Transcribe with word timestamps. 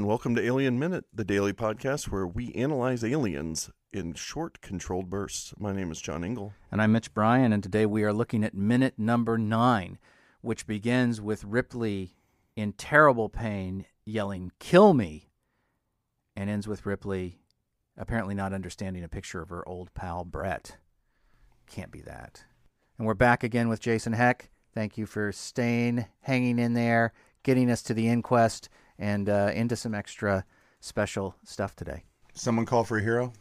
and 0.00 0.08
welcome 0.08 0.34
to 0.34 0.42
Alien 0.42 0.78
Minute, 0.78 1.04
the 1.12 1.26
daily 1.26 1.52
podcast 1.52 2.08
where 2.08 2.26
we 2.26 2.54
analyze 2.54 3.04
aliens 3.04 3.70
in 3.92 4.14
short, 4.14 4.62
controlled 4.62 5.10
bursts. 5.10 5.52
My 5.58 5.74
name 5.74 5.92
is 5.92 6.00
John 6.00 6.24
Ingle. 6.24 6.54
And 6.72 6.80
I'm 6.80 6.92
Mitch 6.92 7.12
Bryan, 7.12 7.52
and 7.52 7.62
today 7.62 7.84
we 7.84 8.02
are 8.04 8.12
looking 8.14 8.42
at 8.42 8.54
minute 8.54 8.94
number 8.96 9.36
nine, 9.36 9.98
which 10.40 10.66
begins 10.66 11.20
with 11.20 11.44
Ripley 11.44 12.14
in 12.56 12.72
terrible 12.72 13.28
pain 13.28 13.84
yelling, 14.06 14.52
Kill 14.58 14.94
me, 14.94 15.28
and 16.34 16.48
ends 16.48 16.66
with 16.66 16.86
Ripley 16.86 17.42
apparently 17.98 18.34
not 18.34 18.54
understanding 18.54 19.04
a 19.04 19.08
picture 19.08 19.42
of 19.42 19.50
her 19.50 19.68
old 19.68 19.92
pal 19.92 20.24
Brett. 20.24 20.78
Can't 21.66 21.92
be 21.92 22.00
that. 22.00 22.42
And 22.96 23.06
we're 23.06 23.12
back 23.12 23.44
again 23.44 23.68
with 23.68 23.80
Jason 23.80 24.14
Heck. 24.14 24.48
Thank 24.74 24.96
you 24.96 25.04
for 25.04 25.30
staying, 25.30 26.06
hanging 26.22 26.58
in 26.58 26.72
there, 26.72 27.12
getting 27.42 27.70
us 27.70 27.82
to 27.82 27.92
the 27.92 28.08
inquest 28.08 28.70
and 29.00 29.28
uh, 29.28 29.50
into 29.52 29.74
some 29.74 29.94
extra 29.94 30.44
special 30.78 31.34
stuff 31.44 31.74
today. 31.74 32.04
Someone 32.34 32.66
call 32.66 32.84
for 32.84 32.98
a 32.98 33.02
hero? 33.02 33.32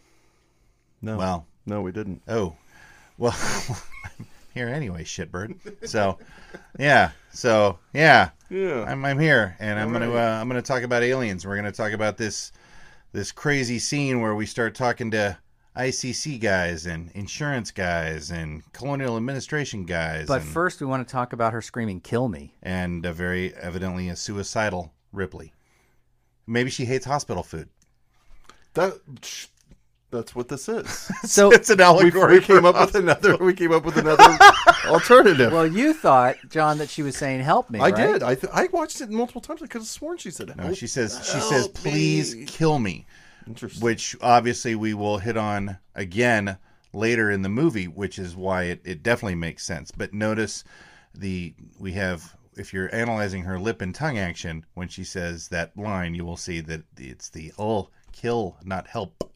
No, 1.01 1.17
Well, 1.17 1.45
no, 1.67 1.81
we 1.81 1.91
didn't. 1.91 2.23
oh, 2.27 2.55
well, 3.19 3.35
I'm 4.17 4.25
here 4.53 4.69
anyway, 4.69 5.03
shitbird. 5.03 5.87
So, 5.87 6.17
yeah, 6.79 7.11
so 7.31 7.77
yeah, 7.93 8.29
Yeah, 8.49 8.85
I'm 8.87 9.03
I'm 9.05 9.19
here, 9.19 9.55
and 9.59 9.77
I'm 9.79 9.87
All 9.87 9.93
gonna 9.93 10.09
right. 10.09 10.37
uh, 10.37 10.41
I'm 10.41 10.47
gonna 10.47 10.61
talk 10.61 10.81
about 10.83 11.03
aliens. 11.03 11.45
We're 11.45 11.55
gonna 11.57 11.71
talk 11.71 11.91
about 11.91 12.17
this 12.17 12.51
this 13.11 13.31
crazy 13.31 13.77
scene 13.79 14.21
where 14.21 14.35
we 14.35 14.45
start 14.45 14.73
talking 14.75 15.11
to 15.11 15.37
ICC 15.75 16.39
guys 16.41 16.85
and 16.85 17.09
insurance 17.11 17.71
guys 17.71 18.31
and 18.31 18.61
colonial 18.73 19.17
administration 19.17 19.85
guys, 19.85 20.27
But 20.27 20.41
and, 20.41 20.49
first, 20.49 20.79
we 20.81 20.87
want 20.87 21.07
to 21.07 21.11
talk 21.11 21.31
about 21.33 21.53
her 21.53 21.61
screaming, 21.61 22.01
Kill 22.01 22.27
me. 22.27 22.53
and 22.61 23.05
a 23.05 23.13
very 23.13 23.53
evidently 23.55 24.09
a 24.09 24.15
suicidal 24.15 24.93
Ripley. 25.11 25.53
Maybe 26.47 26.69
she 26.69 26.85
hates 26.85 27.05
hospital 27.05 27.43
food. 27.43 27.69
that 28.73 28.93
that's 30.11 30.33
what 30.35 30.47
this 30.47 30.67
is. 30.67 31.11
So, 31.23 31.51
It's 31.51 31.69
an 31.69 31.79
allegory. 31.81 32.39
we 32.39 32.45
came 32.45 32.65
up 32.65 32.75
with 32.79 32.95
another. 32.95 33.37
We 33.37 33.53
came 33.53 33.71
up 33.71 33.85
with 33.85 33.97
another 33.97 34.37
alternative. 34.87 35.51
well, 35.51 35.67
you 35.67 35.93
thought, 35.93 36.37
John, 36.49 36.79
that 36.79 36.89
she 36.89 37.03
was 37.03 37.15
saying, 37.15 37.41
Help 37.41 37.69
me. 37.69 37.79
I 37.79 37.89
right? 37.91 37.95
did. 38.13 38.23
I 38.23 38.33
th- 38.35 38.51
I 38.53 38.65
watched 38.71 39.01
it 39.01 39.11
multiple 39.11 39.41
times. 39.41 39.61
I 39.61 39.67
could 39.67 39.81
have 39.81 39.87
sworn 39.87 40.17
she 40.17 40.31
said. 40.31 40.55
No, 40.57 40.73
she 40.73 40.87
says 40.87 41.19
she 41.23 41.37
help 41.37 41.49
says 41.53 41.67
please 41.67 42.35
me." 42.35 42.45
kill 42.45 42.79
me. 42.79 43.05
Interesting. 43.47 43.83
which 43.83 44.15
obviously 44.21 44.75
we 44.75 44.93
will 44.95 45.17
hit 45.19 45.35
on 45.37 45.77
again 45.95 46.57
later 46.93 47.29
in 47.31 47.41
the 47.43 47.49
movie, 47.49 47.87
which 47.87 48.17
is 48.19 48.35
why 48.35 48.63
it, 48.63 48.81
it 48.83 49.03
definitely 49.03 49.35
makes 49.35 49.63
sense. 49.63 49.91
But 49.91 50.13
notice 50.13 50.63
the 51.13 51.53
we 51.79 51.91
have 51.93 52.35
if 52.57 52.73
you're 52.73 52.93
analyzing 52.93 53.43
her 53.43 53.59
lip 53.59 53.81
and 53.81 53.93
tongue 53.95 54.17
action 54.17 54.65
when 54.73 54.87
she 54.87 55.03
says 55.03 55.47
that 55.49 55.75
line, 55.77 56.15
you 56.15 56.25
will 56.25 56.37
see 56.37 56.59
that 56.61 56.83
it's 56.97 57.29
the 57.29 57.51
oh 57.57 57.89
kill 58.11 58.57
not 58.63 58.87
help. 58.87 59.31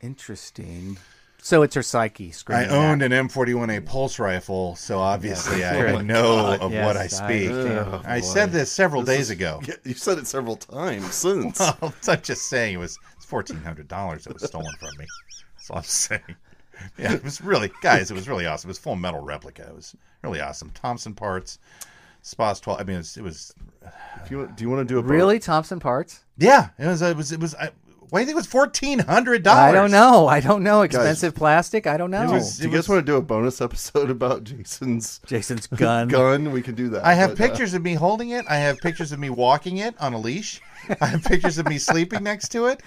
Interesting. 0.00 0.98
So 1.38 1.62
it's 1.62 1.76
her 1.76 1.82
psyche 1.82 2.32
I 2.48 2.66
owned 2.66 3.02
that. 3.02 3.12
an 3.12 3.28
M41A 3.28 3.86
pulse 3.86 4.18
rifle, 4.18 4.74
so 4.74 4.98
obviously 4.98 5.60
Yes. 5.60 5.74
I 5.76 5.92
Oh 5.92 6.00
know 6.00 6.22
God. 6.42 6.60
of 6.60 6.72
Yes, 6.72 6.84
what 6.86 6.96
I 6.96 7.02
I 7.02 7.06
speak. 7.06 7.50
understand. 7.50 7.88
Oh, 7.94 8.02
I 8.04 8.20
said 8.20 8.50
this 8.52 8.72
several 8.72 9.02
This 9.02 9.16
days 9.16 9.24
is- 9.26 9.30
ago. 9.30 9.62
You 9.84 9.94
said 9.94 10.18
it 10.18 10.26
several 10.26 10.56
times 10.56 11.14
since. 11.14 11.60
Well, 11.80 11.94
I'm 12.08 12.20
just 12.22 12.48
saying 12.48 12.74
it 12.74 12.78
was 12.78 12.98
fourteen 13.20 13.58
hundred 13.62 13.86
dollars 13.88 14.24
that 14.24 14.32
was 14.34 14.42
stolen 14.44 14.72
from 14.80 14.90
me. 14.98 15.06
That's 15.56 15.70
all 15.70 15.76
I'm 15.78 15.82
saying. 15.84 16.36
Yeah, 16.98 17.12
it 17.14 17.24
was 17.24 17.40
really, 17.40 17.70
guys. 17.80 18.10
It 18.10 18.14
was 18.14 18.28
really 18.28 18.44
awesome. 18.46 18.68
It 18.68 18.72
was 18.72 18.78
full 18.78 18.96
metal 18.96 19.20
replica. 19.20 19.66
It 19.68 19.74
was 19.74 19.94
really 20.22 20.40
awesome. 20.40 20.70
Thompson 20.70 21.14
parts, 21.14 21.58
Spas 22.26 22.58
twelve. 22.58 22.80
I 22.80 22.82
mean, 22.82 22.96
it 22.96 22.98
was. 22.98 23.16
It 23.16 23.22
was 23.22 23.54
If 24.24 24.32
you, 24.32 24.50
do 24.56 24.64
you 24.64 24.68
want 24.68 24.86
to 24.86 24.92
do 24.94 24.98
a 24.98 25.02
Really? 25.02 25.38
Thompson 25.38 25.78
parts? 25.78 26.24
yeah, 26.36 26.70
it 26.76 26.86
was. 26.86 27.00
It 27.00 27.16
was. 27.16 27.30
It 27.30 27.38
was. 27.38 27.54
I, 27.54 27.70
why 28.10 28.18
do 28.18 28.22
you 28.22 28.26
think 28.26 28.34
it 28.34 28.36
was 28.36 28.46
fourteen 28.46 28.98
hundred 29.00 29.42
dollars? 29.42 29.70
I 29.70 29.72
don't 29.72 29.90
know. 29.90 30.26
I 30.28 30.40
don't 30.40 30.62
know. 30.62 30.82
Expensive 30.82 31.34
plastic? 31.34 31.86
I 31.86 31.96
don't 31.96 32.10
know. 32.10 32.22
It 32.24 32.30
was- 32.30 32.58
Do 32.58 32.68
you 32.68 32.74
guys 32.74 32.88
want 32.88 33.04
to 33.04 33.12
do 33.12 33.16
a 33.16 33.22
bonus 33.22 33.60
episode 33.60 34.10
about 34.16 34.44
Jason's 34.44 35.20
Jason's 35.26 35.66
gun. 35.66 36.08
gun? 36.08 36.50
We 36.52 36.62
can 36.62 36.74
do 36.74 36.88
that. 36.90 37.04
I 37.04 37.14
have 37.14 37.30
but, 37.36 37.40
uh, 37.40 37.46
pictures 37.48 37.74
of 37.74 37.82
me 37.82 37.94
holding 37.94 38.30
it. 38.30 38.44
I 38.48 38.56
have 38.56 38.78
pictures 38.78 39.12
of 39.12 39.18
me 39.18 39.30
walking 39.30 39.78
it 39.78 39.94
on 40.00 40.12
a 40.12 40.18
leash. 40.18 40.60
I 41.00 41.06
have 41.06 41.24
pictures 41.24 41.58
of 41.58 41.66
me 41.66 41.78
sleeping 41.78 42.22
next 42.22 42.48
to 42.52 42.66
it. 42.66 42.80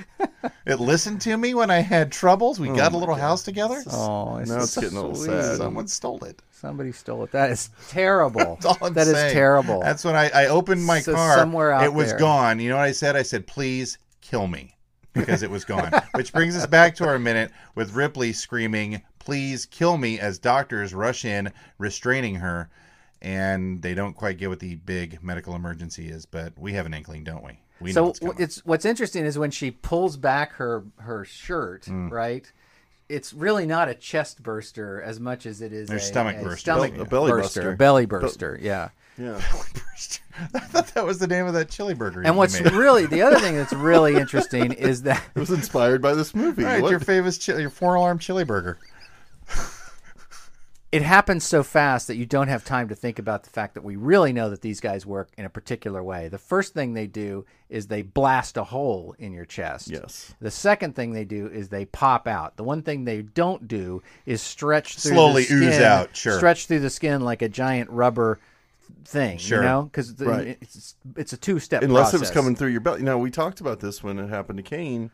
It 0.65 0.79
listened 0.79 1.19
to 1.21 1.35
me 1.35 1.53
when 1.53 1.69
I 1.69 1.79
had 1.79 2.11
troubles. 2.13 2.57
We 2.59 2.69
got 2.69 2.93
a 2.93 2.97
little 2.97 3.15
house 3.15 3.43
together. 3.43 3.83
Oh, 3.91 4.37
it's 4.37 4.49
Now 4.49 4.57
it's 4.63 4.71
so 4.71 4.81
getting 4.81 4.97
a 4.97 5.01
little 5.01 5.15
sweet. 5.17 5.31
sad. 5.41 5.57
Someone 5.57 5.87
stole 5.87 6.23
it. 6.23 6.41
Somebody 6.51 6.93
stole 6.93 7.23
it. 7.25 7.31
That 7.31 7.51
is 7.51 7.69
terrible. 7.89 8.39
That's 8.61 8.65
all 8.65 8.77
I'm 8.81 8.93
That 8.93 9.07
is 9.07 9.13
saying. 9.13 9.33
terrible. 9.33 9.81
That's 9.81 10.05
when 10.05 10.15
I, 10.15 10.29
I 10.29 10.45
opened 10.47 10.85
my 10.85 11.01
So 11.01 11.13
car. 11.13 11.35
somewhere 11.35 11.73
out 11.73 11.83
it 11.83 11.93
was 11.93 12.09
there. 12.09 12.19
gone. 12.19 12.59
You 12.61 12.69
know 12.69 12.77
what 12.77 12.83
I 12.85 12.91
said? 12.93 13.17
I 13.17 13.23
said, 13.23 13.47
please 13.47 13.97
kill 14.21 14.47
me. 14.47 14.75
Because 15.13 15.43
it 15.43 15.49
was 15.49 15.65
gone. 15.65 15.91
Which 16.15 16.31
brings 16.33 16.55
us 16.55 16.65
back 16.65 16.95
to 16.95 17.07
our 17.07 17.17
minute 17.19 17.51
with 17.75 17.93
Ripley 17.93 18.31
screaming, 18.33 19.01
please 19.19 19.65
kill 19.65 19.97
me, 19.97 20.19
as 20.19 20.37
doctors 20.39 20.93
rush 20.93 21.25
in, 21.25 21.51
restraining 21.77 22.35
her. 22.35 22.69
And 23.21 23.81
they 23.81 23.93
don't 23.95 24.13
quite 24.13 24.37
get 24.37 24.49
what 24.49 24.59
the 24.59 24.75
big 24.75 25.21
medical 25.21 25.53
emergency 25.55 26.07
is, 26.09 26.25
but 26.25 26.57
we 26.57 26.73
have 26.73 26.85
an 26.85 26.93
inkling, 26.93 27.23
don't 27.25 27.43
we? 27.43 27.59
We 27.81 27.89
know 27.89 27.93
so 27.93 28.03
what's 28.05 28.19
coming. 28.19 28.31
w- 28.33 28.43
it's 28.45 28.65
what's 28.65 28.85
interesting 28.85 29.25
is 29.25 29.37
when 29.37 29.51
she 29.51 29.71
pulls 29.71 30.15
back 30.15 30.53
her 30.53 30.83
her 30.99 31.25
shirt, 31.25 31.83
Mm. 31.85 32.11
right? 32.11 32.49
It's 33.09 33.33
really 33.33 33.65
not 33.65 33.89
a 33.89 33.95
chest 33.95 34.43
burster 34.43 35.01
as 35.01 35.19
much 35.19 35.45
as 35.45 35.61
it 35.61 35.73
is 35.73 35.89
a 35.89 35.99
stomach 35.99 36.37
a 36.37 36.43
burster. 36.43 36.57
Stomach 36.59 36.93
Bel- 36.93 37.01
a 37.01 37.05
belly 37.05 37.31
burster, 37.31 37.41
buster. 37.61 37.71
a 37.71 37.75
belly 37.75 38.05
burster. 38.05 38.59
Yeah. 38.61 38.89
Yeah. 39.19 39.35
I 40.55 40.59
thought 40.59 40.87
that 40.93 41.05
was 41.05 41.19
the 41.19 41.27
name 41.27 41.45
of 41.45 41.53
that 41.53 41.69
chili 41.69 41.93
burger. 41.93 42.21
And 42.21 42.37
what's 42.37 42.59
made. 42.59 42.71
really 42.71 43.05
the 43.05 43.21
other 43.21 43.39
thing 43.39 43.55
that's 43.55 43.73
really 43.73 44.15
interesting 44.15 44.71
is 44.71 45.01
that 45.03 45.21
It 45.35 45.39
was 45.39 45.51
inspired 45.51 46.01
by 46.01 46.13
this 46.13 46.33
movie. 46.33 46.63
Right, 46.63 46.81
What- 46.81 46.91
your 46.91 46.99
famous 47.01 47.37
chili, 47.37 47.61
your 47.61 47.69
four 47.69 47.95
alarm 47.95 48.19
chili 48.19 48.45
burger. 48.45 48.77
it 50.91 51.01
happens 51.01 51.43
so 51.43 51.61
fast 51.61 52.07
that 52.07 52.15
you 52.15 52.25
don't 52.25 52.47
have 52.47 52.63
time 52.63 52.87
to 52.87 52.95
think 52.95 53.19
about 53.19 53.43
the 53.43 53.49
fact 53.49 53.73
that 53.73 53.83
we 53.83 53.95
really 53.95 54.31
know 54.31 54.49
that 54.49 54.61
these 54.61 54.79
guys 54.79 55.05
work 55.05 55.29
in 55.37 55.45
a 55.45 55.49
particular 55.49 56.01
way. 56.01 56.29
The 56.29 56.37
first 56.37 56.73
thing 56.73 56.93
they 56.93 57.07
do 57.07 57.45
is 57.69 57.87
they 57.87 58.01
blast 58.01 58.55
a 58.57 58.63
hole 58.63 59.15
in 59.19 59.33
your 59.33 59.45
chest. 59.45 59.89
Yes. 59.89 60.33
The 60.39 60.49
second 60.51 60.95
thing 60.95 61.11
they 61.11 61.25
do 61.25 61.47
is 61.47 61.69
they 61.69 61.85
pop 61.85 62.27
out. 62.27 62.55
The 62.55 62.63
one 62.63 62.81
thing 62.81 63.03
they 63.03 63.21
don't 63.21 63.67
do 63.67 64.01
is 64.25 64.41
stretch 64.41 64.97
through 64.97 65.11
Slowly 65.11 65.41
the 65.43 65.47
skin, 65.47 65.63
ooze 65.63 65.81
out, 65.81 66.15
sure. 66.15 66.37
Stretch 66.37 66.65
through 66.67 66.79
the 66.79 66.89
skin 66.89 67.21
like 67.21 67.41
a 67.41 67.49
giant 67.49 67.89
rubber 67.89 68.39
thing, 69.05 69.37
Sure. 69.37 69.59
you 69.59 69.67
know? 69.67 69.83
Because 69.83 70.13
Right. 70.19 70.57
it's, 70.61 70.95
it's 71.15 71.33
a 71.33 71.37
two-step 71.37 71.81
Unless 71.83 72.13
it 72.13 72.19
was 72.19 72.31
coming 72.31 72.55
through 72.55 72.69
your 72.69 72.81
belly. 72.81 73.01
Now 73.03 73.17
we 73.17 73.31
talked 73.31 73.59
about 73.61 73.79
this 73.79 74.03
when 74.03 74.19
it 74.19 74.29
happened 74.29 74.57
to 74.57 74.63
Kane. 74.63 75.11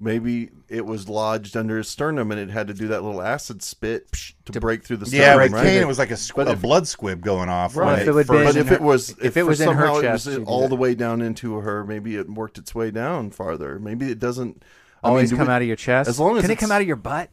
Maybe 0.00 0.50
it 0.68 0.84
was 0.84 1.08
lodged 1.08 1.56
under 1.56 1.76
his 1.78 1.88
sternum, 1.88 2.32
and 2.32 2.40
it 2.40 2.50
had 2.50 2.66
to 2.66 2.74
do 2.74 2.88
that 2.88 3.04
little 3.04 3.22
acid 3.22 3.62
spit 3.62 4.10
psh, 4.10 4.32
to, 4.46 4.60
break 4.60 4.82
through 4.82 4.96
the 4.96 5.06
Yeah, 5.08 5.34
sternum. 5.34 5.42
with 5.42 5.52
right? 5.52 5.64
Kane, 5.66 5.82
it 5.82 5.86
was 5.86 6.00
like 6.00 6.10
a, 6.10 6.14
squ- 6.14 6.34
But 6.34 6.48
a 6.48 6.56
blood 6.56 6.88
squib 6.88 7.20
going 7.22 7.48
off. 7.48 7.76
Right. 7.76 8.00
If 8.02 8.08
it 8.08 8.12
would 8.12 8.26
first- 8.26 8.54
But 8.54 8.56
if 8.60 8.68
her- 8.70 8.74
it 8.74 8.80
was, 8.80 9.10
if 9.10 9.22
if, 9.24 9.36
it 9.36 9.44
was 9.44 9.60
in 9.60 9.68
her 9.68 9.86
somehow 9.86 10.00
chest, 10.00 10.26
it 10.26 10.40
was 10.40 10.48
all 10.48 10.66
the 10.66 10.74
way 10.74 10.96
down 10.96 11.22
into 11.22 11.54
her, 11.60 11.84
maybe 11.84 12.16
it 12.16 12.28
worked 12.28 12.58
its 12.58 12.74
way 12.74 12.90
down 12.90 13.30
farther. 13.30 13.78
Maybe 13.78 14.10
it 14.10 14.18
doesn't 14.18 14.64
I 15.04 15.08
always 15.10 15.30
mean, 15.30 15.36
do 15.36 15.42
come 15.42 15.46
we- 15.46 15.52
out 15.54 15.62
of 15.62 15.68
your 15.68 15.76
chest. 15.76 16.08
as 16.08 16.18
long 16.18 16.36
as 16.38 16.42
Can 16.42 16.50
it 16.50 16.58
come 16.58 16.72
out 16.72 16.80
of 16.80 16.88
your 16.88 16.96
butt? 16.96 17.30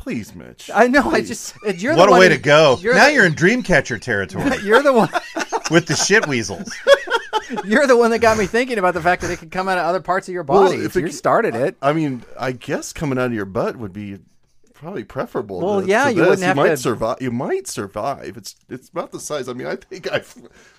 Please, 0.00 0.30
please 0.32 0.34
Mitch. 0.34 0.70
I 0.74 0.86
know. 0.88 1.00
I 1.10 1.20
Please. 1.20 1.28
just 1.28 1.54
you're 1.80 1.94
what 1.94 2.04
the 2.06 2.08
a 2.08 2.10
one 2.12 2.20
way 2.20 2.28
who- 2.28 2.34
to 2.36 2.40
go! 2.40 2.78
You're 2.80 2.94
now 2.94 3.06
the, 3.06 3.12
you're 3.14 3.26
in 3.26 3.34
Dreamcatcher 3.34 4.00
territory 4.00 4.44
you're 4.64 4.82
the 4.82 4.92
one. 4.92 5.08
with 5.70 5.86
the 5.86 5.94
shit 5.96 6.26
weasels. 6.26 6.74
You're 7.64 7.88
the 7.88 7.96
one 7.96 8.12
that 8.12 8.20
got 8.20 8.38
me 8.38 8.46
thinking 8.46 8.78
about 8.78 8.94
the 8.94 9.02
fact 9.02 9.22
that 9.22 9.30
it 9.32 9.40
can 9.40 9.50
come 9.50 9.66
out 9.68 9.76
of 9.76 9.84
other 9.84 9.98
parts 9.98 10.28
of 10.28 10.34
your 10.34 10.44
Well, 10.44 10.66
body. 10.66 10.78
if 10.78 10.94
if 10.96 11.02
you 11.02 11.08
c- 11.08 11.16
started 11.16 11.56
it. 11.56 11.76
I 11.82 11.92
mean, 11.92 12.22
I 12.38 12.52
guess 12.52 12.92
coming 12.92 13.18
out 13.18 13.26
of 13.26 13.32
your 13.34 13.44
butt 13.44 13.74
would 13.74 13.92
be 13.92 14.18
probably 14.72 15.02
preferable. 15.02 15.60
Well, 15.60 15.80
to- 15.82 15.86
yeah, 15.88 16.04
to 16.04 16.12
you 16.14 16.20
wouldn't 16.20 16.42
have 16.42 16.56
you 16.56 16.62
might 16.62 16.68
to- 16.68 16.76
survive. 16.76 17.16
You 17.20 17.32
might 17.32 17.66
survive. 17.66 18.36
It's 18.36 18.54
it's 18.68 18.88
about 18.88 19.10
the 19.10 19.18
size. 19.18 19.48
I 19.48 19.54
mean, 19.54 19.66
I 19.66 19.74
think 19.74 20.12
I've 20.12 20.32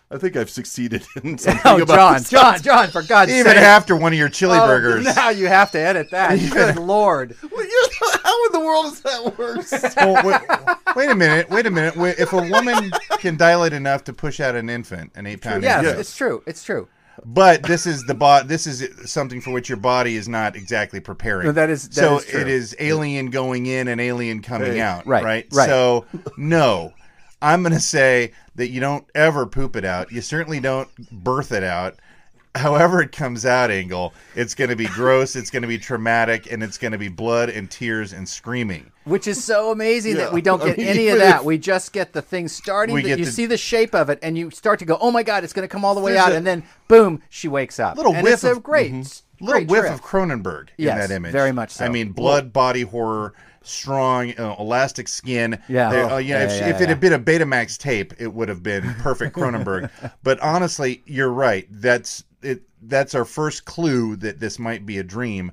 I 0.10 0.18
think 0.18 0.38
I've 0.38 0.50
succeid 0.50 0.94
in 1.24 1.38
something 1.38 1.62
Oh, 1.66 1.82
about 1.82 1.96
John, 1.96 2.24
the 2.24 2.30
John. 2.30 2.62
John! 2.62 2.88
For 2.90 3.02
God's 3.04 3.32
Even 3.34 3.44
sake! 3.48 3.52
Even 3.58 3.64
after 3.66 3.96
one 3.98 4.14
of 4.14 4.20
your 4.20 4.30
chili 4.30 4.58
Oh, 4.58 4.66
burgers. 4.66 5.14
Now 5.14 5.30
you 5.30 5.48
have 5.48 5.72
to 5.72 5.80
edit 5.80 6.12
that. 6.12 6.38
Good 6.54 6.78
lord! 6.78 7.36
Well, 7.52 7.66
you're- 7.66 8.20
How 8.32 8.46
in 8.46 8.52
the 8.54 8.60
world 8.60 8.86
does 8.86 9.02
that 9.02 9.38
work? 9.38 9.96
Well, 9.98 10.26
wait, 10.88 10.96
wait 10.96 11.10
a 11.10 11.16
minute. 11.16 11.50
Wait 11.50 11.66
a 11.66 11.72
minute. 11.72 11.98
Wait, 11.98 12.18
If 12.18 12.32
a 12.34 12.38
woman 12.50 12.92
can 13.20 13.36
dilate 13.36 13.74
enough 13.74 14.06
to 14.06 14.14
push 14.14 14.40
out 14.40 14.56
an 14.56 14.70
infant, 14.70 15.12
an 15.16 15.26
eight-pound 15.28 15.64
Yes, 15.64 15.80
infant, 15.80 15.98
Yes. 15.98 16.08
it's 16.08 16.16
true. 16.16 16.44
It's 16.48 16.64
true. 16.64 16.88
but 17.26 17.64
this 17.64 17.86
is 17.86 18.04
the 18.04 18.14
bo- 18.14 18.44
This 18.44 18.66
is 18.66 19.12
something 19.12 19.42
for 19.42 19.52
which 19.52 19.68
your 19.68 19.78
body 19.78 20.16
is 20.16 20.30
not 20.30 20.56
exactly 20.56 21.00
preparing. 21.02 21.46
No, 21.48 21.52
that 21.52 21.70
is- 21.70 21.90
that 21.90 21.96
so. 21.96 22.18
is 22.20 22.26
true. 22.26 22.40
it 22.42 22.48
is 22.48 22.76
alien 22.80 23.30
going 23.32 23.66
in 23.66 23.88
and 23.90 24.00
alien 24.00 24.42
coming 24.42 24.74
Hey. 24.74 24.82
out. 24.82 25.06
Right, 25.06 25.24
Right. 25.24 25.48
right. 25.52 25.68
So 25.68 26.06
no, 26.38 26.94
I'm 27.42 27.64
going 27.64 27.74
to 27.74 27.80
say 27.82 28.32
that 28.56 28.70
you 28.70 28.80
don't 28.80 29.06
ever 29.14 29.46
poop 29.46 29.76
it 29.76 29.84
out. 29.86 30.12
You 30.12 30.22
certainly 30.22 30.60
don't 30.62 30.88
birth 31.12 31.52
it 31.52 31.64
out. 31.64 31.96
However 32.56 33.02
it 33.02 33.12
comes 33.12 33.46
out, 33.46 33.72
Angle, 33.72 34.14
it's 34.36 34.56
going 34.56 34.70
to 34.70 34.76
be 34.76 34.86
gross, 34.88 35.36
it's 35.36 35.50
going 35.50 35.62
to 35.62 35.68
be 35.68 35.78
traumatic, 35.78 36.52
and 36.52 36.62
it's 36.62 36.78
going 36.78 36.92
to 36.92 36.98
be 36.98 37.08
blood 37.08 37.50
and 37.50 37.70
tears 37.70 38.14
and 38.14 38.28
screaming. 38.28 38.92
Which 39.06 39.28
is 39.28 39.44
so 39.44 39.72
amazing 39.72 40.16
that 40.18 40.32
we 40.34 40.42
don't 40.42 40.62
I 40.64 40.68
get 40.68 40.78
mean, 40.78 40.88
any 40.88 41.08
of 41.08 41.18
that. 41.20 41.44
we 41.46 41.58
just 41.58 41.94
get 41.94 42.14
the 42.14 42.22
thing 42.22 42.48
starting. 42.48 42.96
That 43.04 43.20
you 43.20 43.26
see 43.26 43.46
the 43.46 43.58
shape 43.58 43.96
of 43.96 44.10
it, 44.10 44.20
and 44.22 44.38
you 44.38 44.52
start 44.52 44.80
to 44.80 44.86
go, 44.86 44.98
"Oh 45.02 45.12
my 45.12 45.24
god, 45.24 45.44
it's 45.44 45.54
going 45.54 45.68
to 45.68 45.72
come 45.72 45.84
all 45.86 45.96
the 45.96 46.02
way 46.02 46.14
There's 46.14 46.24
out!" 46.26 46.32
a- 46.34 46.36
and 46.36 46.46
then 46.46 46.64
boom, 46.88 47.22
she 47.30 47.48
wakes 47.48 47.80
up. 47.80 47.98
Little 47.98 48.14
and 48.14 48.24
whiff 48.24 48.34
it's 48.34 48.44
a 48.44 48.52
of- 48.52 48.58
mm-hmm. 48.58 48.62
great, 48.64 48.92
Little 48.94 49.22
great 49.54 49.70
whiff 49.70 49.82
trip. 49.82 49.94
of 49.94 50.02
Cronenberg 50.04 50.70
in 50.78 50.86
that 50.86 51.10
image. 51.12 51.32
very 51.32 51.52
much 51.52 51.72
so. 51.72 51.86
I 51.86 51.90
mean, 51.90 52.12
blood, 52.12 52.54
body 52.54 52.84
horror, 52.84 53.34
strong, 53.64 54.38
uh, 54.38 54.56
elastic 54.60 55.08
skin. 55.08 55.60
Yeah. 55.68 55.90
Oh, 55.92 56.16
uh, 56.16 56.18
you 56.18 56.34
know, 56.34 56.40
yeah, 56.40 56.44
if, 56.46 56.52
yeah, 56.62 56.68
if 56.70 56.78
yeah. 56.78 56.84
it 56.84 56.90
had 56.90 57.00
been 57.00 57.14
a 57.14 57.20
Betamax 57.20 57.78
tape, 57.78 58.14
it 58.20 58.32
would 58.34 58.50
have 58.50 58.62
been 58.62 58.94
perfect 58.96 59.36
Cronenberg. 59.36 59.90
but 60.22 60.40
honestly, 60.42 61.02
you're 61.06 61.32
right. 61.32 61.68
That's 61.72 62.24
it. 62.42 62.64
That's 62.82 63.16
our 63.16 63.26
first 63.26 63.66
clue 63.66 64.16
that 64.18 64.40
this 64.40 64.60
might 64.60 64.86
be 64.86 64.98
a 64.98 65.04
dream, 65.04 65.52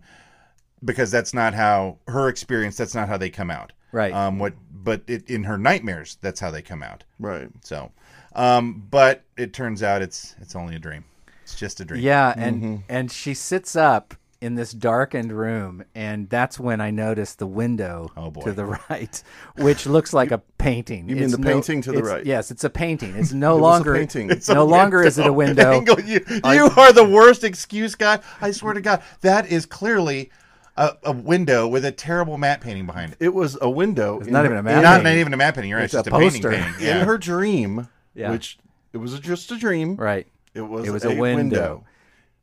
because 0.85 1.11
that's 1.11 1.35
not 1.35 1.55
how 1.55 1.99
her 2.09 2.29
experience. 2.29 2.77
That's 2.77 2.95
not 2.95 3.09
how 3.09 3.17
they 3.17 3.31
come 3.31 3.51
out. 3.51 3.73
Right. 3.93 4.13
Um. 4.13 4.39
What? 4.39 4.55
But 4.71 5.03
it, 5.07 5.29
in 5.31 5.45
her 5.45 5.59
nightmares, 5.59 6.19
that's 6.21 6.41
how 6.41 6.51
they 6.51 6.63
come 6.63 6.83
out. 6.83 7.05
Right. 7.19 7.49
So, 7.63 7.91
um. 8.35 8.85
But 8.91 9.25
it 9.37 9.53
turns 9.53 9.83
out 9.83 10.03
it's 10.03 10.35
it's 10.41 10.55
only 10.57 10.77
a 10.77 10.79
dream. 10.79 11.05
It's 11.43 11.55
just 11.55 11.81
a 11.81 11.85
dream. 11.85 12.03
Yeah, 12.03 12.35
and 12.37 12.57
Mm-hmm. 12.63 12.77
and 12.89 13.11
she 13.11 13.33
sits 13.35 13.75
up 13.77 14.15
in 14.41 14.55
this 14.55 14.73
darkened 14.73 15.33
room, 15.33 15.85
and 15.97 16.29
that's 16.31 16.61
when 16.61 16.81
I 16.81 16.91
noticed 16.91 17.39
the 17.41 17.47
window 17.47 18.13
Oh, 18.17 18.31
to 18.31 18.53
the 18.53 18.65
right, 18.91 19.23
which 19.57 19.85
looks 19.87 20.13
like 20.13 20.31
a 20.31 20.39
painting. 20.59 21.09
you 21.09 21.17
mean 21.17 21.25
It's 21.25 21.37
the 21.37 21.43
painting 21.43 21.83
to 21.83 21.93
the 21.93 22.03
right? 22.05 22.25
Yes, 22.25 22.51
it's 22.53 22.63
a 22.65 22.71
painting. 22.71 23.15
It's 23.17 23.33
no 23.47 23.55
a 23.55 23.59
longer 23.59 23.95
painting. 23.95 24.31
It's 24.31 24.49
a 24.49 24.55
no 24.55 24.65
longer 24.77 25.03
is 25.03 25.19
it 25.19 25.27
a 25.27 25.33
window. 25.33 25.83
You 26.05 26.21
you 26.29 26.71
are 26.77 26.93
the 26.93 27.09
worst 27.11 27.43
excuse 27.43 27.95
guy. 27.97 28.21
I 28.41 28.53
swear 28.53 28.75
to 28.75 28.81
God, 28.81 29.03
that 29.23 29.51
is 29.51 29.67
clearly 29.67 30.31
a, 30.77 30.97
a 31.03 31.11
window 31.13 31.67
with 31.67 31.85
a 31.85 31.91
terrible 31.91 32.39
matte 32.39 32.61
painting 32.61 32.87
behind 32.87 33.13
it. 33.13 33.19
It 33.21 33.35
was 33.35 33.59
a 33.61 33.69
window. 33.69 34.21
in 34.21 34.31
not 34.33 34.45
even 34.45 34.57
a 34.57 34.61
in 34.61 34.65
matte 34.67 34.83
Not, 34.85 34.91
painting. 34.99 35.05
not 35.05 35.17
even 35.21 35.35
a 35.35 35.37
matte 35.37 35.55
painting. 35.57 35.71
You're 35.71 35.79
right. 35.81 35.85
It's 35.87 35.95
It's, 35.95 36.07
a 36.07 36.11
a, 36.15 36.19
painting 36.19 36.43
poster. 36.43 36.51
painting. 36.51 36.75
In 36.81 36.87
Yeah. 36.87 37.05
her 37.05 37.19
dream, 37.19 37.89
Yeah. 38.15 38.31
which 38.31 38.59
it 38.93 38.99
was 38.99 39.19
just 39.19 39.51
a 39.51 39.57
dream. 39.57 39.97
Right. 39.97 40.29
It 40.55 40.61
was. 40.63 40.87
It 40.87 40.93
was 40.93 41.05
a, 41.05 41.09
a 41.11 41.17
window. 41.17 41.85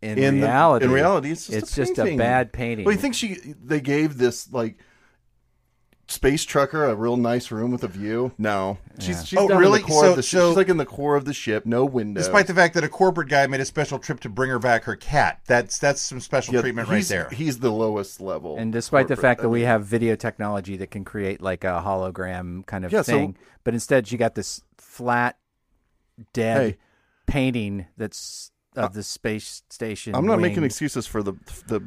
In, 0.05 0.17
In 0.17 0.39
the- 0.41 0.47
reality, 0.47 0.85
in 0.85 0.91
reality, 0.91 1.31
it's 1.31 1.47
just, 1.47 1.73
a, 1.73 1.75
just 1.85 1.99
a 1.99 2.15
bad 2.15 2.51
painting. 2.53 2.85
Well, 2.85 2.93
you 2.93 2.99
think 3.01 3.15
she? 3.15 3.37
They 3.63 3.81
gave 3.81 4.17
this 4.17 4.51
like 4.51 4.77
space 6.07 6.43
trucker 6.43 6.83
a 6.85 6.93
real 6.93 7.17
nice 7.17 7.49
room 7.49 7.71
with 7.71 7.83
a 7.83 7.87
view? 7.87 8.31
No, 8.37 8.77
she's 8.99 9.25
she's 9.27 9.39
Oh, 9.39 9.47
down 9.47 9.57
really? 9.57 9.79
in 9.79 9.87
the 9.87 9.91
core 9.91 10.03
So- 10.03 10.09
of 10.11 10.15
the 10.15 10.21
ship. 10.21 10.39
so- 10.39 10.49
she's 10.51 10.57
like 10.57 10.69
in 10.69 10.77
the 10.77 10.85
core 10.85 11.15
of 11.15 11.25
the 11.25 11.33
ship, 11.33 11.65
no 11.65 11.83
window. 11.83 12.19
Despite 12.21 12.45
the 12.45 12.53
fact 12.53 12.75
that 12.75 12.83
a 12.83 12.87
corporate 12.89 13.27
guy 13.27 13.47
made 13.47 13.59
a 13.59 13.65
special 13.65 13.97
trip 13.97 14.19
to 14.19 14.29
bring 14.29 14.51
her 14.51 14.59
back 14.59 14.83
her 14.83 14.95
cat, 14.95 15.39
that's 15.47 15.79
that's 15.79 15.99
some 16.01 16.19
special 16.19 16.53
Yeah, 16.53 16.61
treatment 16.61 16.89
right 16.89 17.03
there. 17.05 17.29
He's 17.31 17.57
the 17.59 17.71
lowest 17.71 18.21
level. 18.21 18.55
and 18.57 18.71
despite 18.71 19.07
the 19.07 19.15
fact 19.15 19.41
that 19.41 19.47
I 19.47 19.49
we 19.49 19.61
have 19.61 19.83
video 19.85 20.15
technology 20.15 20.77
that 20.77 20.91
can 20.91 21.03
create 21.03 21.41
like 21.41 21.63
a 21.63 21.81
hologram 21.83 22.63
kind 22.67 22.85
of 22.85 22.91
Yeah, 22.91 23.01
so- 23.01 23.11
thing, 23.11 23.37
but 23.63 23.73
instead 23.73 24.11
you 24.11 24.19
got 24.19 24.35
this 24.35 24.61
flat, 24.77 25.37
dead 26.33 26.61
Hey. 26.73 26.77
painting 27.25 27.87
that's 27.97 28.51
of 28.75 28.93
the 28.93 29.03
space 29.03 29.63
station. 29.69 30.15
I'm 30.15 30.25
not 30.25 30.39
making 30.39 30.63
excuses 30.63 31.07
for 31.07 31.23
the 31.23 31.33
the 31.67 31.81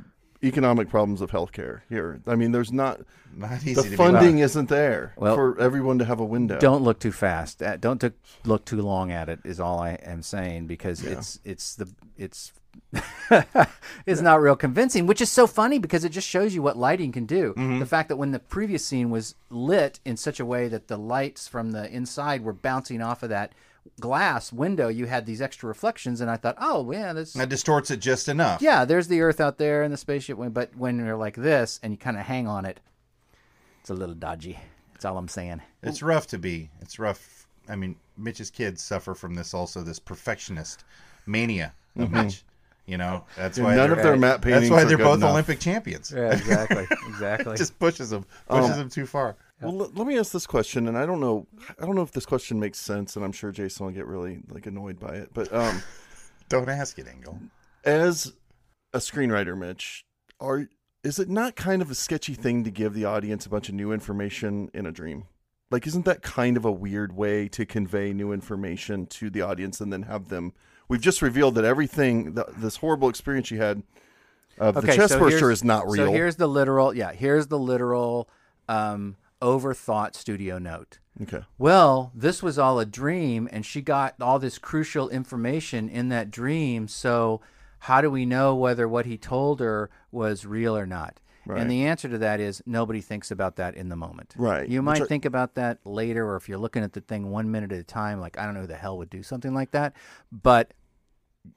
economic 0.44 0.88
problems 0.88 1.20
of 1.20 1.30
healthcare 1.32 1.80
here. 1.88 2.20
I 2.26 2.36
mean, 2.36 2.52
there's 2.52 2.70
not 2.70 3.00
Not 3.34 3.60
easy 3.62 3.74
the 3.74 3.82
to 3.82 3.90
be 3.90 3.96
funding 3.96 4.36
right. 4.36 4.44
isn't 4.44 4.68
there 4.68 5.12
Well, 5.16 5.34
for 5.34 5.58
everyone 5.60 5.98
to 5.98 6.04
have 6.04 6.20
a 6.20 6.24
window. 6.24 6.60
Don't 6.60 6.84
look 6.84 7.00
too 7.00 7.10
fast. 7.10 7.60
Uh, 7.60 7.76
Don't 7.76 8.04
look 8.44 8.64
too 8.64 8.80
long 8.80 9.10
at 9.10 9.28
it. 9.28 9.40
Is 9.44 9.58
all 9.58 9.80
I 9.80 9.94
am 9.94 10.22
saying 10.22 10.68
because 10.68 11.02
it's 11.04 11.40
it's 11.44 11.74
the 11.74 11.88
it's 12.16 12.52
it's 14.06 14.20
not 14.20 14.40
real 14.40 14.56
convincing, 14.56 15.06
which 15.06 15.20
is 15.20 15.30
so 15.30 15.46
funny 15.46 15.78
because 15.78 16.04
it 16.04 16.10
just 16.10 16.28
shows 16.28 16.54
you 16.54 16.62
what 16.62 16.76
lighting 16.76 17.12
can 17.12 17.26
do. 17.26 17.52
Mm-hmm. 17.54 17.80
The 17.80 17.86
fact 17.86 18.08
that 18.08 18.16
when 18.16 18.30
the 18.30 18.38
previous 18.38 18.84
scene 18.84 19.10
was 19.10 19.34
lit 19.50 20.00
in 20.04 20.16
such 20.16 20.40
a 20.40 20.44
way 20.46 20.68
that 20.68 20.88
the 20.88 20.96
lights 20.96 21.48
from 21.48 21.72
the 21.72 21.90
inside 21.90 22.42
were 22.44 22.52
bouncing 22.52 23.02
off 23.02 23.22
of 23.22 23.28
that 23.30 23.52
glass 24.00 24.52
window, 24.52 24.88
you 24.88 25.06
had 25.06 25.26
these 25.26 25.40
extra 25.42 25.68
reflections, 25.68 26.20
and 26.20 26.30
I 26.30 26.36
thought, 26.36 26.56
oh 26.60 26.90
yeah, 26.92 27.12
this 27.12 27.32
That 27.34 27.48
distorts 27.48 27.90
it 27.90 28.00
just 28.00 28.28
enough. 28.28 28.60
yeah, 28.62 28.84
there's 28.84 29.08
the 29.08 29.20
Earth 29.20 29.40
out 29.40 29.58
there 29.58 29.82
and 29.82 29.92
the 29.92 29.96
spaceship. 29.98 30.38
But 30.52 30.76
when 30.76 30.98
you're 30.98 31.16
like 31.16 31.36
this 31.36 31.80
and 31.82 31.92
you 31.92 31.96
kind 31.98 32.16
of 32.16 32.24
hang 32.24 32.46
on 32.46 32.64
it, 32.64 32.80
it's 33.80 33.90
a 33.90 33.94
little 33.94 34.14
dodgy. 34.14 34.58
That's 34.92 35.04
all 35.04 35.16
I'm 35.18 35.28
saying. 35.28 35.62
It's 35.82 36.02
rough 36.02 36.26
to 36.28 36.38
be. 36.38 36.70
It's 36.80 36.98
rough. 36.98 37.46
I 37.68 37.76
mean, 37.76 37.96
Mitch's 38.16 38.50
kids 38.50 38.82
suffer 38.82 39.14
from 39.14 39.34
this 39.34 39.54
also, 39.54 39.82
this 39.82 39.98
perfectionist 39.98 40.84
mania 41.26 41.72
of 41.96 42.10
Mitch. 42.10 42.42
You 42.86 42.96
know, 42.96 43.24
that's 43.36 43.58
why 43.58 43.74
Mm-hmm. 43.74 43.76
none 43.76 43.90
they're, 43.90 43.98
of 43.98 44.02
their 44.02 44.16
matte 44.16 44.40
That's 44.40 44.70
why 44.70 44.80
are 44.82 44.84
they're 44.86 44.96
good 44.96 45.04
both 45.04 45.18
enough. 45.18 45.32
Olympic 45.32 45.60
champions. 45.60 46.10
Yeah, 46.16 46.32
exactly, 46.32 46.86
exactly. 47.08 47.56
Just 47.58 47.78
pushes 47.78 48.08
them, 48.10 48.24
pushes 48.48 48.70
Um, 48.70 48.78
them 48.78 48.88
too 48.88 49.04
far. 49.04 49.36
Well, 49.60 49.82
l- 49.82 49.92
let 49.94 50.06
me 50.06 50.18
ask 50.18 50.32
this 50.32 50.46
question, 50.46 50.86
and 50.88 50.96
I 50.96 51.04
don't 51.06 51.20
know, 51.20 51.46
I 51.80 51.84
don't 51.84 51.94
know 51.94 52.02
if 52.02 52.12
this 52.12 52.26
question 52.26 52.60
makes 52.60 52.78
sense, 52.78 53.16
and 53.16 53.24
I'm 53.24 53.32
sure 53.32 53.50
Jason 53.50 53.86
will 53.86 53.92
get 53.92 54.06
really 54.06 54.40
like 54.48 54.66
annoyed 54.66 55.00
by 55.00 55.14
it. 55.14 55.30
But 55.34 55.52
um, 55.52 55.82
Don't 56.48 56.68
ask 56.68 56.98
it, 56.98 57.06
Ingle. 57.06 57.38
as 57.84 58.32
a 58.92 58.98
screenwriter, 58.98 59.56
Mitch, 59.56 60.04
are 60.40 60.68
is 61.04 61.18
it 61.18 61.28
not 61.28 61.56
kind 61.56 61.82
of 61.82 61.90
a 61.90 61.94
sketchy 61.94 62.34
thing 62.34 62.64
to 62.64 62.70
give 62.70 62.94
the 62.94 63.04
audience 63.04 63.46
a 63.46 63.48
bunch 63.48 63.68
of 63.68 63.74
new 63.74 63.92
information 63.92 64.70
in 64.74 64.86
a 64.86 64.92
dream? 64.92 65.24
Like, 65.70 65.86
isn't 65.86 66.06
that 66.06 66.22
kind 66.22 66.56
of 66.56 66.64
a 66.64 66.72
weird 66.72 67.14
way 67.14 67.48
to 67.48 67.66
convey 67.66 68.12
new 68.12 68.32
information 68.32 69.06
to 69.06 69.28
the 69.28 69.42
audience 69.42 69.80
and 69.80 69.92
then 69.92 70.02
have 70.04 70.28
them? 70.28 70.54
We've 70.88 71.00
just 71.00 71.20
revealed 71.20 71.54
that 71.56 71.64
everything, 71.64 72.34
th 72.34 72.46
this 72.56 72.76
horrible 72.76 73.08
experience 73.10 73.50
you 73.50 73.58
had 73.58 73.82
of 74.58 74.74
the 74.74 74.86
chest 74.86 75.12
so 75.14 75.18
burster 75.18 75.50
is 75.50 75.62
not 75.62 75.86
real. 75.86 76.06
So 76.06 76.12
here's 76.12 76.36
the 76.36 76.46
literal, 76.46 76.94
yeah, 76.94 77.12
here's 77.12 77.46
the 77.48 77.58
literal 77.58 78.28
um, 78.68 79.16
overthought 79.40 80.14
studio 80.14 80.58
note. 80.58 80.98
okay. 81.22 81.42
Well, 81.58 82.12
this 82.14 82.42
was 82.42 82.58
all 82.58 82.78
a 82.80 82.86
dream, 82.86 83.48
and 83.52 83.64
she 83.64 83.80
got 83.82 84.14
all 84.20 84.38
this 84.38 84.58
crucial 84.58 85.08
information 85.08 85.88
in 85.88 86.08
that 86.10 86.30
dream. 86.30 86.88
So, 86.88 87.40
how 87.80 88.00
do 88.00 88.10
we 88.10 88.26
know 88.26 88.54
whether 88.54 88.88
what 88.88 89.06
he 89.06 89.16
told 89.16 89.60
her 89.60 89.90
was 90.10 90.44
real 90.46 90.76
or 90.76 90.86
not? 90.86 91.20
Right. 91.46 91.60
And 91.62 91.70
the 91.70 91.86
answer 91.86 92.08
to 92.08 92.18
that 92.18 92.40
is 92.40 92.62
nobody 92.66 93.00
thinks 93.00 93.30
about 93.30 93.56
that 93.56 93.74
in 93.74 93.88
the 93.88 93.96
moment. 93.96 94.34
Right. 94.36 94.68
You 94.68 94.82
might 94.82 95.00
I- 95.00 95.06
think 95.06 95.24
about 95.24 95.54
that 95.54 95.78
later, 95.86 96.28
or 96.28 96.36
if 96.36 96.48
you're 96.48 96.58
looking 96.58 96.82
at 96.82 96.92
the 96.92 97.00
thing 97.00 97.30
one 97.30 97.50
minute 97.50 97.72
at 97.72 97.78
a 97.78 97.84
time, 97.84 98.20
like, 98.20 98.38
I 98.38 98.44
don't 98.44 98.54
know 98.54 98.60
who 98.62 98.66
the 98.66 98.74
hell 98.76 98.98
would 98.98 99.08
do 99.08 99.22
something 99.22 99.54
like 99.54 99.70
that. 99.70 99.94
But 100.30 100.74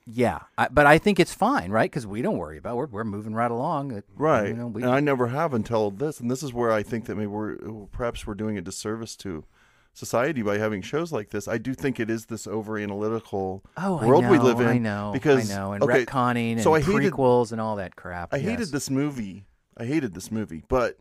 yeah, 0.06 0.40
I, 0.58 0.68
but 0.70 0.86
I 0.86 0.98
think 0.98 1.20
it's 1.20 1.34
fine, 1.34 1.72
right? 1.72 1.90
Because 1.90 2.08
we 2.08 2.22
don't 2.22 2.38
worry 2.38 2.58
about 2.58 2.74
it. 2.74 2.76
We're, 2.78 2.86
we're 2.88 3.04
moving 3.04 3.34
right 3.34 3.52
along. 3.52 3.92
It- 3.92 4.06
Right. 4.16 4.50
You 4.50 4.54
know, 4.54 4.68
we, 4.68 4.84
and 4.84 4.92
I 4.92 5.00
never 5.00 5.28
have 5.28 5.54
until 5.54 5.92
this. 5.92 6.20
And 6.20 6.30
this 6.30 6.44
is 6.44 6.54
where 6.54 6.72
I 6.72 6.84
think 6.84 7.06
that 7.06 7.16
maybe 7.16 7.28
we're 7.28 7.58
perhaps 7.92 8.26
we're 8.26 8.36
doing 8.36 8.58
a 8.58 8.62
disservice 8.62 9.16
to 9.18 9.46
society 9.94 10.42
by 10.42 10.58
having 10.58 10.82
shows 10.82 11.12
like 11.12 11.30
this. 11.30 11.48
I 11.48 11.58
do 11.58 11.74
think 11.74 12.00
it 12.00 12.10
is 12.10 12.28
this 12.28 12.48
over 12.48 12.78
analytical 12.78 13.64
oh, 13.78 14.06
world 14.06 14.26
we 14.28 14.38
live 14.38 14.60
in. 14.60 14.68
I 14.68 14.78
know. 14.78 15.12
Because 15.14 15.52
I 15.52 15.56
know. 15.56 15.74
And 15.74 15.84
okay, 15.84 16.06
retconning 16.06 16.54
and 16.54 16.62
so 16.64 16.74
I 16.74 16.82
hated- 16.82 17.12
prequels 17.14 17.52
and 17.52 17.60
all 17.60 17.76
that 17.78 17.96
crap. 17.96 18.34
I 18.34 18.40
hated 18.40 18.70
this 18.70 18.90
movie. 18.90 19.46
I 19.78 19.86
hated 19.86 20.14
this 20.14 20.32
movie, 20.32 20.64
but 20.68 20.98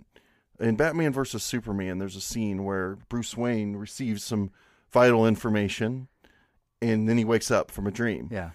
in 0.60 0.76
Batman 0.76 1.12
versus 1.12 1.42
Superman, 1.42 1.98
there's 1.98 2.16
a 2.16 2.20
scene 2.20 2.64
where 2.64 2.96
Bruce 3.08 3.36
Wayne 3.36 3.76
receives 3.76 4.22
some 4.22 4.50
vital 4.92 5.26
information, 5.26 6.08
and 6.80 7.08
then 7.08 7.18
he 7.18 7.24
wakes 7.24 7.50
up 7.50 7.70
from 7.70 7.86
a 7.86 7.90
dream. 7.90 8.28
Yeah. 8.30 8.50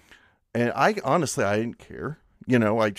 And 0.60 0.72
I 0.74 0.94
honestly, 1.04 1.44
I 1.44 1.56
didn't 1.58 1.78
care. 1.78 2.18
You 2.46 2.58
know, 2.58 2.80
I 2.80 2.92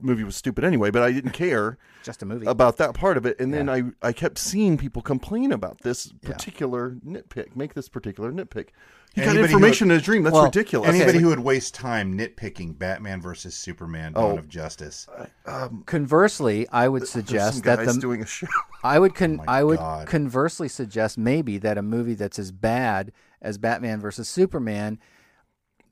movie 0.00 0.22
was 0.24 0.36
stupid 0.36 0.64
anyway, 0.64 0.90
but 0.90 1.02
I 1.02 1.10
didn't 1.12 1.32
care. 1.32 1.76
Just 2.04 2.22
a 2.22 2.26
movie. 2.26 2.46
about 2.46 2.76
that 2.78 2.94
part 2.94 3.16
of 3.18 3.26
it 3.26 3.38
and 3.40 3.52
then 3.52 3.68
I, 3.68 3.82
I 4.00 4.12
kept 4.12 4.38
seeing 4.38 4.78
people 4.78 5.02
complain 5.02 5.52
about 5.52 5.80
this 5.82 6.10
Yeah. 6.22 6.30
particular 6.30 6.92
nitpick 7.04 7.54
make 7.56 7.74
this 7.74 7.88
particular 7.90 8.32
nitpick 8.32 8.68
he 9.14 9.20
got 9.22 9.30
Anybody 9.30 9.38
who 9.38 9.44
information 9.44 9.90
in 9.90 9.98
a 9.98 10.00
dream 10.00 10.22
that's 10.22 10.32
Well, 10.32 10.44
ridiculous 10.44 10.88
Anybody 10.88 11.14
Like, 11.14 11.20
who 11.22 11.28
would 11.28 11.40
waste 11.40 11.74
time 11.74 12.16
nitpicking 12.16 12.78
Batman 12.78 13.20
versus 13.20 13.54
Superman, 13.56 14.12
oh. 14.16 14.22
Dawn 14.22 14.32
Oh. 14.36 14.38
of 14.38 14.48
Justice. 14.48 15.06
Um, 15.44 15.82
conversely, 15.84 16.66
I 16.70 16.88
would 16.88 17.06
suggest 17.08 17.64
that 17.64 17.84
the 17.84 17.92
doing 18.00 18.22
a 18.22 18.26
show 18.26 18.46
I 18.84 18.98
would 19.00 19.14
con- 19.14 19.40
Oh 19.40 19.44
I 19.48 19.64
would 19.64 19.78
God. 19.78 20.06
conversely 20.06 20.68
suggest 20.68 21.18
maybe 21.18 21.58
that 21.58 21.76
a 21.76 21.82
movie 21.82 22.14
that's 22.14 22.38
as 22.38 22.52
bad 22.52 23.12
as 23.42 23.58
Batman 23.58 24.00
versus 24.00 24.28
Superman 24.28 24.98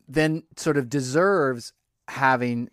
then 0.09 0.43
sort 0.57 0.77
of 0.77 0.89
deserves 0.89 1.73
having 2.09 2.71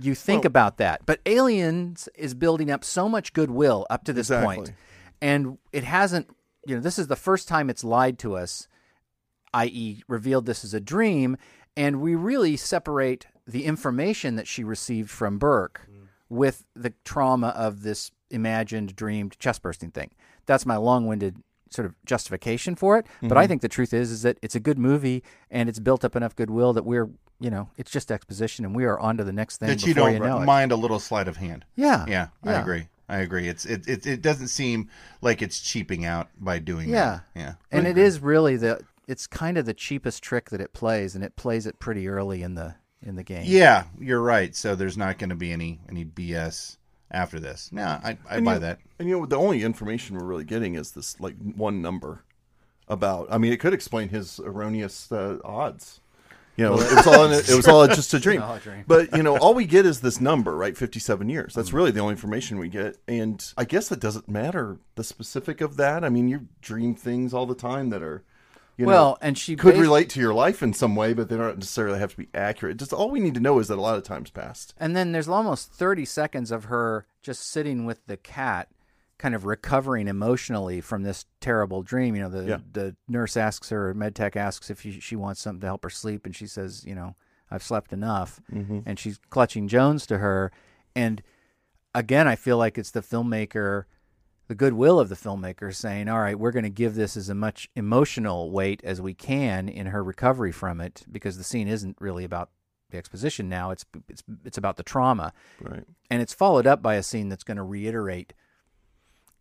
you 0.00 0.14
think 0.14 0.42
Well- 0.42 0.48
about 0.48 0.76
that. 0.78 1.06
But 1.06 1.20
Aliens 1.26 2.08
is 2.14 2.34
building 2.34 2.70
up 2.70 2.84
so 2.84 3.08
much 3.08 3.32
goodwill 3.32 3.86
up 3.88 4.04
to 4.04 4.12
this. 4.12 4.30
Exactly. 4.30 4.74
And 5.20 5.58
it 5.72 5.84
hasn't 5.84 6.28
you 6.66 6.76
know, 6.76 6.80
this 6.80 6.98
is 6.98 7.08
the 7.08 7.16
first 7.16 7.48
time 7.48 7.68
it's 7.68 7.84
lied 7.84 8.18
to 8.20 8.36
us, 8.36 8.68
i.e., 9.54 10.02
revealed 10.08 10.46
this 10.46 10.64
as 10.64 10.74
a 10.74 10.80
dream, 10.80 11.36
and 11.76 12.00
we 12.00 12.14
really 12.14 12.56
separate 12.56 13.26
the 13.46 13.64
information 13.64 14.36
that 14.36 14.46
she 14.46 14.62
received 14.62 15.10
from 15.10 15.38
Burke 15.38 15.82
mm. 15.90 16.06
with 16.28 16.64
the 16.74 16.92
trauma 17.04 17.48
of 17.48 17.82
this 17.82 18.12
imagined, 18.30 18.94
dreamed 18.94 19.38
chest 19.38 19.62
bursting 19.62 19.90
thing. 19.90 20.10
That's 20.46 20.66
my 20.66 20.76
long-winded 20.76 21.42
sort 21.72 21.86
of 21.86 21.94
justification 22.04 22.74
for 22.74 22.98
it. 22.98 23.06
But 23.20 23.36
I 23.36 23.42
mm-hmm. 23.42 23.48
think 23.48 23.62
the 23.62 23.68
truth 23.68 23.92
is, 23.92 24.10
is 24.10 24.22
that 24.22 24.38
it's 24.42 24.54
a 24.54 24.60
good 24.60 24.78
movie 24.78 25.22
and 25.50 25.68
it's 25.68 25.78
built 25.78 26.04
up 26.04 26.16
enough 26.16 26.36
goodwill 26.36 26.72
that 26.72 26.84
we're 26.84 27.10
you 27.42 27.50
know, 27.50 27.68
it's 27.76 27.90
just 27.90 28.12
exposition, 28.12 28.64
and 28.64 28.74
we 28.74 28.84
are 28.84 28.98
on 29.00 29.16
to 29.16 29.24
the 29.24 29.32
next 29.32 29.56
thing 29.56 29.68
that 29.68 29.84
you 29.84 29.94
don't 29.94 30.12
you 30.12 30.20
know 30.20 30.42
it. 30.42 30.44
mind 30.44 30.70
a 30.70 30.76
little 30.76 31.00
sleight 31.00 31.26
of 31.26 31.36
hand. 31.36 31.64
Yeah, 31.74 32.06
Yeah, 32.06 32.28
I 32.44 32.52
Yeah. 32.52 32.60
agree. 32.60 32.88
I 33.08 33.18
agree. 33.18 33.48
It's 33.48 33.66
it, 33.66 33.86
it 33.88 34.06
it 34.06 34.22
doesn't 34.22 34.48
seem 34.48 34.88
like 35.20 35.42
it's 35.42 35.60
cheaping 35.60 36.04
out 36.04 36.28
by 36.38 36.60
doing 36.60 36.88
Yeah. 36.88 37.20
that. 37.34 37.40
Yeah. 37.40 37.54
and 37.72 37.86
I 37.86 37.90
it 37.90 37.98
is 37.98 38.20
really 38.20 38.56
the. 38.56 38.80
It's 39.08 39.26
kind 39.26 39.58
of 39.58 39.66
the 39.66 39.74
cheapest 39.74 40.22
trick 40.22 40.50
that 40.50 40.60
it 40.60 40.72
plays, 40.72 41.16
and 41.16 41.24
it 41.24 41.34
plays 41.34 41.66
it 41.66 41.80
pretty 41.80 42.08
early 42.08 42.42
in 42.42 42.54
the 42.54 42.76
in 43.02 43.16
the 43.16 43.24
game. 43.24 43.42
Yeah, 43.44 43.84
you're 43.98 44.22
right. 44.22 44.54
So 44.54 44.76
there's 44.76 44.96
not 44.96 45.18
going 45.18 45.30
to 45.30 45.36
be 45.36 45.52
any 45.52 45.80
any 45.88 46.04
BS 46.04 46.76
after 47.12 47.38
this. 47.38 47.70
No, 47.72 47.84
I 47.84 48.16
I 48.28 48.40
buy 48.40 48.54
you- 48.54 48.60
that. 48.60 48.80
And 48.98 49.08
you 49.08 49.18
know, 49.20 49.26
the 49.26 49.36
only 49.36 49.62
information 49.62 50.16
we're 50.16 50.24
really 50.24 50.44
getting 50.44 50.74
is 50.74 50.92
this 50.92 51.20
like 51.20 51.36
one 51.36 51.80
number 51.82 52.22
about. 52.88 53.28
I 53.30 53.38
mean, 53.38 53.52
it 53.52 53.60
could 53.60 53.74
explain 53.74 54.08
his 54.08 54.40
erroneous 54.40 55.12
uh, 55.12 55.38
odds. 55.44 56.00
You 56.56 56.64
know, 56.64 56.74
it 56.74 56.94
was 56.94 57.06
all 57.06 57.24
in, 57.24 57.32
it 57.32 57.54
was 57.56 57.66
all 57.66 57.86
just 57.88 58.12
a 58.12 58.18
dream. 58.26 58.42
a 58.42 58.58
dream. 58.62 58.84
But 58.86 59.16
you 59.16 59.22
know, 59.22 59.38
all 59.38 59.54
we 59.54 59.64
get 59.64 59.86
is 59.86 60.00
this 60.02 60.20
number, 60.20 60.54
right? 60.54 60.76
Fifty-seven 60.76 61.28
years. 61.30 61.54
That's 61.54 61.72
really 61.72 61.90
the 61.90 62.00
only 62.00 62.12
information 62.12 62.58
we 62.58 62.68
get, 62.68 62.98
and 63.08 63.42
I 63.56 63.64
guess 63.64 63.90
it 63.90 64.00
doesn't 64.00 64.28
matter 64.28 64.78
the 64.96 65.04
specific 65.04 65.60
of 65.62 65.76
that. 65.78 66.04
I 66.04 66.10
mean, 66.10 66.28
you 66.28 66.48
dream 66.60 66.94
things 66.94 67.32
all 67.32 67.46
the 67.46 67.54
time 67.54 67.88
that 67.90 68.02
are, 68.02 68.22
you 68.76 68.86
know, 68.86 68.92
well, 68.92 69.18
and 69.20 69.36
she 69.36 69.54
could 69.56 69.76
relate 69.76 70.08
to 70.10 70.20
your 70.20 70.32
life 70.34 70.62
in 70.62 70.72
some 70.72 70.96
way, 70.96 71.12
but 71.12 71.28
they 71.28 71.36
don't 71.36 71.58
necessarily 71.58 71.98
have 71.98 72.12
to 72.12 72.16
be 72.16 72.28
accurate. 72.34 72.78
Just 72.78 72.92
all 72.92 73.10
we 73.10 73.20
need 73.20 73.34
to 73.34 73.40
know 73.40 73.58
is 73.58 73.68
that 73.68 73.78
a 73.78 73.80
lot 73.80 73.96
of 73.96 74.02
times 74.02 74.30
passed. 74.30 74.74
And 74.78 74.96
then 74.96 75.12
there's 75.12 75.28
almost 75.28 75.72
30 75.72 76.04
seconds 76.04 76.50
of 76.50 76.64
her 76.64 77.06
just 77.22 77.42
sitting 77.46 77.84
with 77.84 78.06
the 78.06 78.16
cat, 78.16 78.68
kind 79.18 79.34
of 79.34 79.44
recovering 79.44 80.08
emotionally 80.08 80.80
from 80.80 81.02
this 81.02 81.26
terrible 81.40 81.82
dream. 81.82 82.16
You 82.16 82.22
know, 82.22 82.28
the 82.30 82.44
Yeah. 82.44 82.58
the 82.72 82.96
nurse 83.06 83.36
asks 83.36 83.68
her, 83.68 83.94
MedTech 83.94 84.36
asks 84.36 84.70
if 84.70 84.80
she, 84.80 84.98
she 85.00 85.16
wants 85.16 85.40
something 85.40 85.60
to 85.60 85.66
help 85.66 85.84
her 85.84 85.90
sleep, 85.90 86.24
and 86.26 86.34
she 86.34 86.46
says, 86.46 86.84
you 86.84 86.94
know, 86.94 87.14
I've 87.50 87.62
slept 87.62 87.92
enough. 87.92 88.40
Mm-hmm. 88.52 88.80
And 88.86 88.98
she's 88.98 89.18
clutching 89.30 89.68
Jones 89.68 90.06
to 90.06 90.18
her. 90.18 90.50
And 90.96 91.22
again, 91.94 92.26
I 92.26 92.34
feel 92.36 92.56
like 92.56 92.78
it's 92.78 92.90
the 92.90 93.02
filmmaker, 93.02 93.84
the 94.48 94.54
goodwill 94.54 94.98
of 95.00 95.08
the 95.08 95.14
filmmaker 95.14 95.74
saying, 95.74 96.08
all 96.08 96.20
right, 96.20 96.38
we're 96.38 96.50
going 96.52 96.64
to 96.64 96.68
give 96.70 96.94
this 96.94 97.16
as 97.16 97.30
much 97.30 97.70
emotional 97.76 98.50
weight 98.50 98.80
as 98.84 99.00
we 99.00 99.14
can 99.14 99.68
in 99.68 99.86
her 99.86 100.02
recovery 100.04 100.52
from 100.52 100.80
it 100.80 101.04
because 101.10 101.38
the 101.38 101.44
scene 101.44 101.68
isn't 101.68 101.96
really 102.00 102.24
about 102.24 102.50
the 102.90 102.98
exposition 102.98 103.48
now. 103.48 103.70
It's 103.70 103.86
it's 104.08 104.22
it's 104.44 104.58
about 104.58 104.76
the 104.76 104.82
trauma 104.82 105.32
Right. 105.60 105.84
and 106.10 106.20
it's 106.20 106.34
followed 106.34 106.66
up 106.66 106.82
by 106.82 106.96
a 106.96 107.02
scene 107.02 107.30
that's 107.30 107.44
going 107.44 107.56
to 107.56 107.62
reiterate 107.62 108.34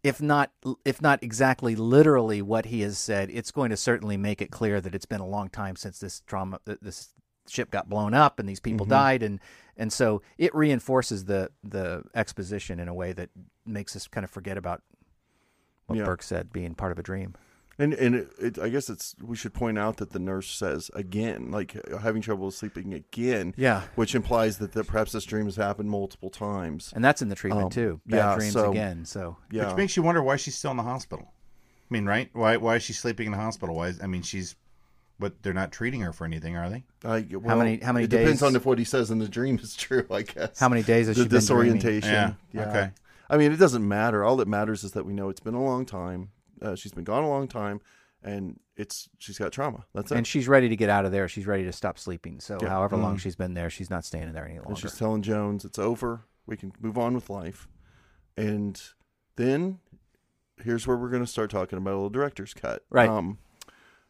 if 0.04 0.22
not 0.22 0.52
if 0.86 1.02
not 1.02 1.22
exactly 1.22 1.76
literally 1.76 2.42
what 2.42 2.66
he 2.68 2.82
has 2.82 2.98
said 2.98 3.30
it's 3.30 3.52
going 3.52 3.70
to 3.70 3.78
certainly 3.78 4.16
make 4.18 4.42
it 4.42 4.52
clear 4.52 4.80
that 4.82 4.96
it's 4.96 5.06
been 5.06 5.20
a 5.20 5.28
long 5.28 5.50
time 5.50 5.76
since 5.76 6.00
this 6.00 6.22
trauma 6.26 6.60
this 6.82 7.10
ship 7.48 7.70
got 7.72 7.90
blown 7.90 8.14
up 8.14 8.40
and 8.40 8.48
these 8.48 8.60
people 8.62 8.86
Mhm. 8.86 8.90
died 8.90 9.24
and 9.24 9.40
and 9.78 9.92
so 9.92 10.22
it 10.38 10.56
reinforces 10.56 11.26
the 11.26 11.52
the 11.64 12.04
exposition 12.16 12.80
in 12.80 12.88
a 12.88 12.94
way 12.94 13.12
that 13.14 13.30
makes 13.66 13.96
us 13.96 14.08
kind 14.08 14.24
of 14.24 14.30
forget 14.32 14.58
about 14.58 14.82
what 15.92 16.00
Yeah. 16.00 16.06
Burke 16.06 16.24
said 16.24 16.52
being 16.52 16.74
part 16.76 16.92
of 16.92 17.00
a 17.00 17.04
dream 17.04 17.36
And 17.80 17.94
and 17.94 18.16
it, 18.16 18.28
it, 18.40 18.60
I 18.60 18.70
guess 18.70 18.90
it's 18.90 19.16
we 19.22 19.36
should 19.36 19.54
point 19.54 19.80
out 19.80 19.98
that 19.98 20.12
the 20.12 20.20
nurse 20.20 20.50
says 20.52 20.92
again, 20.94 21.50
like 21.52 21.76
having 22.02 22.22
trouble 22.22 22.52
sleeping 22.52 22.94
again, 22.94 23.54
yeah 23.58 23.84
which 23.96 24.14
implies 24.14 24.58
that, 24.60 24.74
that 24.74 24.88
perhaps 24.88 25.12
this 25.14 25.24
dream 25.26 25.46
has 25.46 25.56
happened 25.56 25.90
multiple 25.90 26.30
times. 26.30 26.92
and 26.96 27.04
that's 27.04 27.22
in 27.22 27.30
the 27.30 27.36
treatment 27.36 27.66
Um, 27.66 27.70
too 27.72 28.02
bad 28.06 28.18
yeah, 28.18 28.36
dreams 28.36 28.54
so- 28.54 28.72
again 28.72 29.06
so 29.06 29.38
Yeah, 29.52 29.68
Which 29.70 29.78
makes 29.78 29.98
you 29.98 30.04
wonder 30.04 30.22
why 30.22 30.36
she's 30.36 30.56
still 30.58 30.72
in 30.72 30.78
the 30.78 30.84
hospital. 30.84 31.34
I 31.90 31.94
mean, 31.94 32.06
right? 32.06 32.30
Why 32.34 32.58
why 32.58 32.76
is 32.78 32.84
she 32.84 32.94
sleeping 32.94 33.26
in 33.28 33.32
the 33.32 33.38
hospital? 33.38 33.76
Why? 33.76 33.88
Is, 33.88 34.00
I 34.02 34.08
mean, 34.08 34.22
she's 34.22 34.56
but 35.20 35.44
they're 35.44 35.54
not 35.54 35.72
treating 35.72 36.02
her 36.02 36.12
for 36.14 36.26
anything, 36.26 36.56
are 36.58 36.68
they? 36.70 36.84
I, 37.06 37.26
well, 37.32 37.58
many- 37.58 37.78
how 37.80 37.92
many 37.94 38.06
It 38.06 38.10
depends 38.10 38.40
days- 38.40 38.44
on 38.44 38.56
if 38.56 38.66
what 38.66 38.80
he 38.80 38.86
says 38.86 39.12
in 39.12 39.20
the 39.20 39.28
dream 39.30 39.60
is 39.62 39.76
true. 39.76 40.06
I 40.12 40.22
guess 40.24 40.58
how 40.60 40.70
many 40.70 40.84
days 40.84 41.08
has 41.08 41.16
the 41.18 41.24
she 41.24 41.28
been 41.30 41.46
dreaming? 41.46 41.78
disorientation. 41.80 42.36
Yeah, 42.54 42.62
okay. 42.70 42.92
I 43.32 43.38
mean, 43.38 43.52
it 43.52 43.58
doesn't 43.58 43.88
matter. 43.88 44.24
All 44.24 44.36
that 44.38 44.48
matters 44.48 44.84
is 44.84 44.92
that 44.92 45.06
we 45.06 45.14
know 45.14 45.30
it's 45.30 45.40
been 45.40 45.54
a 45.56 45.64
long 45.64 45.86
time. 45.86 46.30
Uh, 46.62 46.76
she's 46.76 46.92
been 46.92 47.04
gone 47.06 47.24
a 47.24 47.30
long 47.30 47.48
time, 47.48 47.80
and 48.22 48.60
it's 48.76 49.10
she's 49.18 49.38
got 49.40 49.52
trauma. 49.52 49.86
That's 49.96 50.12
it. 50.12 50.18
and 50.18 50.28
she's 50.28 50.48
ready 50.48 50.70
to 50.70 50.76
get 50.76 50.90
out 50.90 51.06
of 51.06 51.12
there. 51.12 51.28
She's 51.28 51.48
ready 51.48 51.64
to 51.64 51.72
stop 51.72 51.98
sleeping. 51.98 52.40
So 52.40 52.58
Yeah. 52.62 52.70
however 52.70 52.98
long 52.98 53.16
Mm. 53.16 53.20
she's 53.20 53.36
been 53.36 53.54
there, 53.56 53.70
she's 53.70 53.90
not 53.90 54.06
staying 54.06 54.26
in 54.28 54.34
there 54.34 54.46
any 54.46 54.58
And 54.58 54.66
longer. 54.66 54.80
she's 54.82 54.96
telling 54.98 55.22
Jones 55.24 55.66
it's 55.66 55.80
over. 55.80 56.26
We 56.46 56.58
can 56.58 56.74
move 56.80 56.98
on 56.98 57.16
with 57.16 57.30
life. 57.30 57.68
And 58.38 58.82
then 59.38 59.80
here's 60.64 60.86
where 60.86 60.98
we're 60.98 61.10
going 61.10 61.24
to 61.24 61.32
start 61.32 61.50
talking 61.50 61.78
about 61.78 61.92
a 61.92 61.96
little 61.96 62.10
director's 62.10 62.54
cut. 62.54 62.84
Right. 62.90 63.10
Um, 63.10 63.40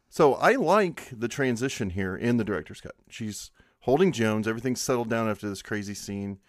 so 0.10 0.34
I 0.36 0.54
like 0.54 1.08
the 1.18 1.28
transition 1.28 1.92
here 1.92 2.16
in 2.16 2.38
the 2.38 2.44
director's 2.44 2.82
cut. 2.82 2.96
She's 3.10 3.52
holding 3.82 4.12
Jones. 4.12 4.48
Everything's 4.48 4.82
settled 4.82 5.10
down 5.10 5.30
after 5.30 5.48
this 5.48 5.62
crazy 5.62 5.94
scene. 5.94 6.40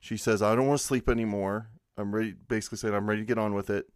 She 0.00 0.16
says, 0.16 0.42
"I 0.42 0.56
don't 0.56 0.66
want 0.66 0.80
to 0.80 0.86
sleep 0.86 1.08
anymore. 1.08 1.68
I'm 1.96 2.14
ready." 2.14 2.32
Basically 2.32 2.78
saying, 2.78 2.94
"I'm 2.94 3.08
ready 3.08 3.22
to 3.22 3.26
get 3.26 3.38
on 3.38 3.54
with 3.54 3.70
it." 3.70 3.86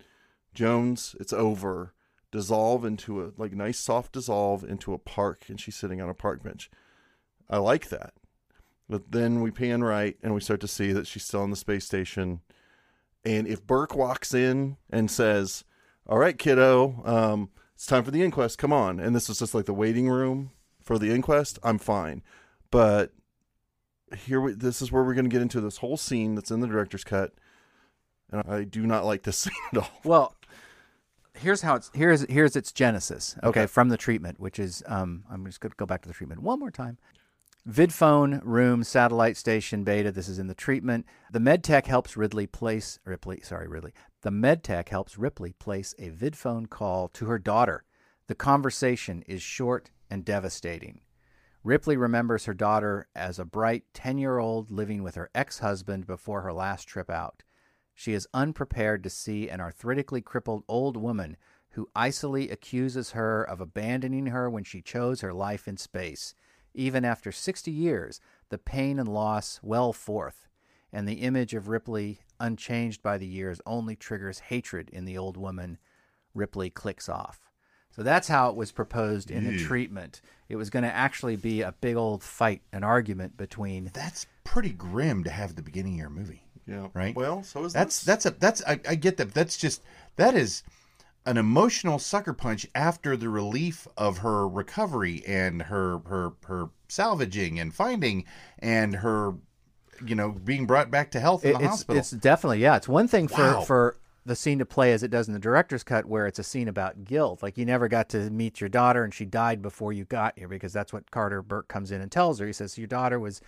Jones, 0.55 1.17
it's 1.21 1.33
over. 1.33 1.95
Dissolve 2.33 2.85
into 2.85 3.23
a 3.23 3.33
like 3.37 3.53
nice 3.53 3.79
soft 3.79 4.12
dissolve 4.12 4.65
into 4.65 4.93
a 4.93 4.99
park, 4.99 5.45
and 5.49 5.61
she's 5.61 5.76
sitting 5.76 6.00
on 6.00 6.09
a 6.09 6.15
park 6.15 6.43
bench. 6.43 6.71
I 7.49 7.59
like 7.59 7.88
that. 7.91 8.15
But 8.88 9.12
then 9.12 9.41
we 9.41 9.50
pan 9.50 9.83
right 9.83 10.17
and 10.23 10.35
we 10.35 10.41
start 10.41 10.61
to 10.61 10.69
see 10.69 10.93
that 10.93 11.07
she's 11.07 11.25
still 11.25 11.43
on 11.43 11.50
the 11.50 11.57
space 11.57 11.85
station. 11.85 12.41
And 13.25 13.47
if 13.47 13.67
Burke 13.67 13.95
walks 13.95 14.33
in 14.33 14.76
and 14.91 15.11
says, 15.11 15.65
All 16.07 16.19
right, 16.19 16.38
kiddo, 16.38 17.03
um, 17.05 17.50
it's 17.75 17.87
time 17.87 18.05
for 18.05 18.12
the 18.12 18.23
inquest, 18.23 18.59
come 18.59 18.73
on. 18.73 19.00
And 19.00 19.15
this 19.15 19.29
is 19.29 19.41
just 19.41 19.55
like 19.55 19.67
the 19.67 19.75
waiting 19.75 20.09
room 20.09 20.53
for 20.81 20.99
the 20.99 21.11
inquest, 21.12 21.59
I'm 21.65 21.79
fine. 21.79 22.23
But 22.71 23.12
here 24.17 24.41
we, 24.41 24.53
this 24.53 24.81
is 24.81 24.93
where 24.93 25.03
we're 25.03 25.15
going 25.15 25.25
to 25.25 25.31
get 25.31 25.43
into 25.43 25.61
this 25.61 25.79
whole 25.79 25.97
scene 25.97 26.37
that's 26.37 26.53
in 26.53 26.61
the 26.61 26.69
director's 26.69 27.05
cut. 27.05 27.33
And 28.30 28.42
I 28.49 28.64
do 28.64 28.87
not 28.87 29.04
like 29.04 29.23
this 29.23 29.38
scene 29.40 29.52
at 29.73 29.78
all. 29.78 29.90
well, 30.04 30.37
here's 31.35 31.62
how 31.62 31.76
it's 31.76 31.90
here's 31.95 32.23
here's 32.28 32.56
its 32.56 32.73
genesis. 32.73 33.37
Okay, 33.38 33.49
Okay. 33.62 33.66
from 33.66 33.88
the 33.88 33.97
treatment, 33.97 34.40
which 34.40 34.59
is 34.59 34.83
um, 34.87 35.25
I'm 35.30 35.45
just 35.47 35.61
going 35.61 35.71
to 35.71 35.76
go 35.76 35.87
back 35.87 36.02
to 36.02 36.09
the 36.09 36.14
treatment 36.14 36.42
one 36.42 36.59
more 36.59 36.71
time. 36.71 36.99
Vidphone 37.68 38.40
room 38.45 38.85
satellite 38.85 39.37
station 39.37 39.83
beta. 39.83 40.12
This 40.12 40.28
is 40.28 40.38
in 40.38 40.47
the 40.47 40.54
treatment. 40.54 41.04
The 41.33 41.40
MedTech 41.40 41.87
helps 41.87 42.16
Ridley 42.16 42.47
place 42.47 43.00
Ripley. 43.04 43.40
Sorry, 43.42 43.66
Ridley. 43.66 43.92
The 44.23 44.30
MedTech 44.30 44.88
helps 44.88 45.18
Ripley 45.18 45.52
place 45.52 45.92
a 45.99 46.11
vidphone 46.11 46.68
call 46.71 47.09
to 47.09 47.26
her 47.26 47.38
daughter. 47.40 47.85
The 48.28 48.37
conversation 48.37 49.23
is 49.26 49.42
short 49.42 49.90
and 50.11 50.25
devastating. 50.25 51.00
Ripley 51.64 51.97
remembers 51.97 52.45
her 52.45 52.54
daughter 52.54 53.09
as 53.16 53.40
a 53.40 53.45
bright 53.45 53.83
10 53.95 54.18
year 54.18 54.38
old 54.38 54.71
living 54.71 55.02
with 55.02 55.16
her 55.16 55.28
ex 55.35 55.59
husband 55.59 56.06
before 56.06 56.42
her 56.42 56.52
last 56.52 56.87
trip 56.87 57.11
out. 57.11 57.42
She 57.99 58.12
is 58.12 58.29
unprepared 58.35 59.03
to 59.05 59.11
see 59.11 59.49
an 59.49 59.59
arthritically 59.59 60.21
crippled 60.21 60.65
old 60.69 60.99
woman 60.99 61.38
who 61.71 61.88
icily 61.97 62.50
accuses 62.50 63.12
her 63.12 63.43
of 63.43 63.59
abandoning 63.59 64.26
her 64.26 64.50
when 64.50 64.65
she 64.65 64.83
chose 64.83 65.23
her 65.23 65.33
life 65.33 65.67
in 65.67 65.79
space. 65.79 66.35
Even 66.75 67.07
after 67.07 67.33
60 67.33 67.71
years, 67.71 68.21
the 68.50 68.59
pain 68.59 68.99
and 68.99 69.09
loss 69.09 69.61
well 69.62 69.95
forth, 69.95 70.47
and 70.93 71.09
the 71.09 71.23
image 71.23 71.55
of 71.55 71.69
Ripley, 71.69 72.21
unchanged 72.38 73.03
by 73.03 73.17
the 73.17 73.26
years, 73.26 73.62
only 73.65 73.97
triggers 73.97 74.41
hatred 74.41 74.91
in 74.91 75.07
the 75.07 75.17
old 75.17 75.38
woman. 75.38 75.79
Ripley 76.35 76.69
clicks 76.69 77.09
off. 77.09 77.50
So 77.91 78.03
that's 78.03 78.29
how 78.29 78.50
it 78.50 78.57
was 78.57 78.73
proposed 78.73 79.31
in 79.31 79.45
the 79.45 79.59
treatment. 79.65 80.21
It 80.50 80.57
was 80.57 80.69
going 80.69 80.83
to 80.83 80.95
actually 80.95 81.37
be 81.37 81.62
a 81.62 81.73
big 81.73 81.97
old 81.97 82.23
fight, 82.23 82.61
an 82.75 82.85
argument 82.85 83.38
between. 83.38 83.91
That's 83.95 84.26
pretty 84.45 84.73
grim 84.73 85.25
to 85.25 85.31
have 85.31 85.50
at 85.50 85.57
the 85.57 85.62
beginning 85.62 85.95
of 85.95 85.99
your 86.00 86.11
movie. 86.11 86.46
Yeah. 86.66 86.88
Right. 86.94 87.14
Well, 87.14 87.42
so 87.42 87.64
is 87.64 87.73
that. 87.73 87.80
That's 87.80 88.00
this. 88.00 88.06
that's 88.06 88.26
a 88.26 88.30
that's 88.30 88.62
I, 88.66 88.80
I 88.88 88.94
get 88.96 89.16
that. 89.18 89.32
That's 89.35 89.56
just 89.56 89.82
that 90.16 90.35
is 90.35 90.62
an 91.25 91.37
emotional 91.37 91.99
sucker 91.99 92.32
punch 92.32 92.66
after 92.75 93.16
the 93.16 93.28
relief 93.28 93.88
of 93.96 94.18
her 94.18 94.49
recovery 94.49 95.23
and 95.26 95.62
her 95.62 96.00
her 96.06 96.32
her 96.46 96.70
salvaging 96.88 97.58
and 97.58 97.75
finding 97.75 98.25
and 98.58 98.96
her 98.96 99.35
you 100.04 100.14
know 100.14 100.30
being 100.30 100.66
brought 100.66 100.90
back 100.90 101.11
to 101.11 101.20
health 101.20 101.44
in 101.44 101.52
the 101.54 101.58
it's, 101.58 101.68
hospital. 101.68 101.99
it's 101.99 102.11
definitely 102.11 102.61
yeah. 102.61 102.76
It's 102.76 102.88
one 102.88 103.08
thing 103.08 103.28
for 103.28 103.54
Wow. 103.54 103.61
for 103.62 103.96
the 104.25 104.35
scene 104.37 104.58
to 104.58 104.66
play 104.66 104.92
as 104.92 105.04
it 105.04 105.11
does 105.11 105.28
in 105.28 105.35
the 105.35 105.40
director's 105.40 105.85
cut, 105.85 106.04
where 106.04 106.26
it's 106.26 106.40
a 106.40 106.42
scene 106.42 106.66
about 106.66 107.04
guilt. 107.04 107.44
Like 107.44 107.56
you 107.56 107.64
never 107.64 107.87
got 107.87 108.08
to 108.08 108.28
meet 108.28 108.61
your 108.61 108.68
daughter, 108.68 109.04
and 109.04 109.14
she 109.14 109.25
died 109.25 109.62
before 109.62 109.92
you 109.92 110.04
got 110.04 110.37
here, 110.37 110.49
because 110.49 110.73
that's 110.73 110.92
what 110.92 111.12
Carter 111.12 111.42
Burke 111.42 111.68
comes 111.68 111.92
in 111.92 112.00
and 112.00 112.11
tells 112.11 112.40
her. 112.40 112.46
He 112.46 112.52
says 112.52 112.76
your 112.76 112.88
daughter 112.88 113.20
was 113.20 113.40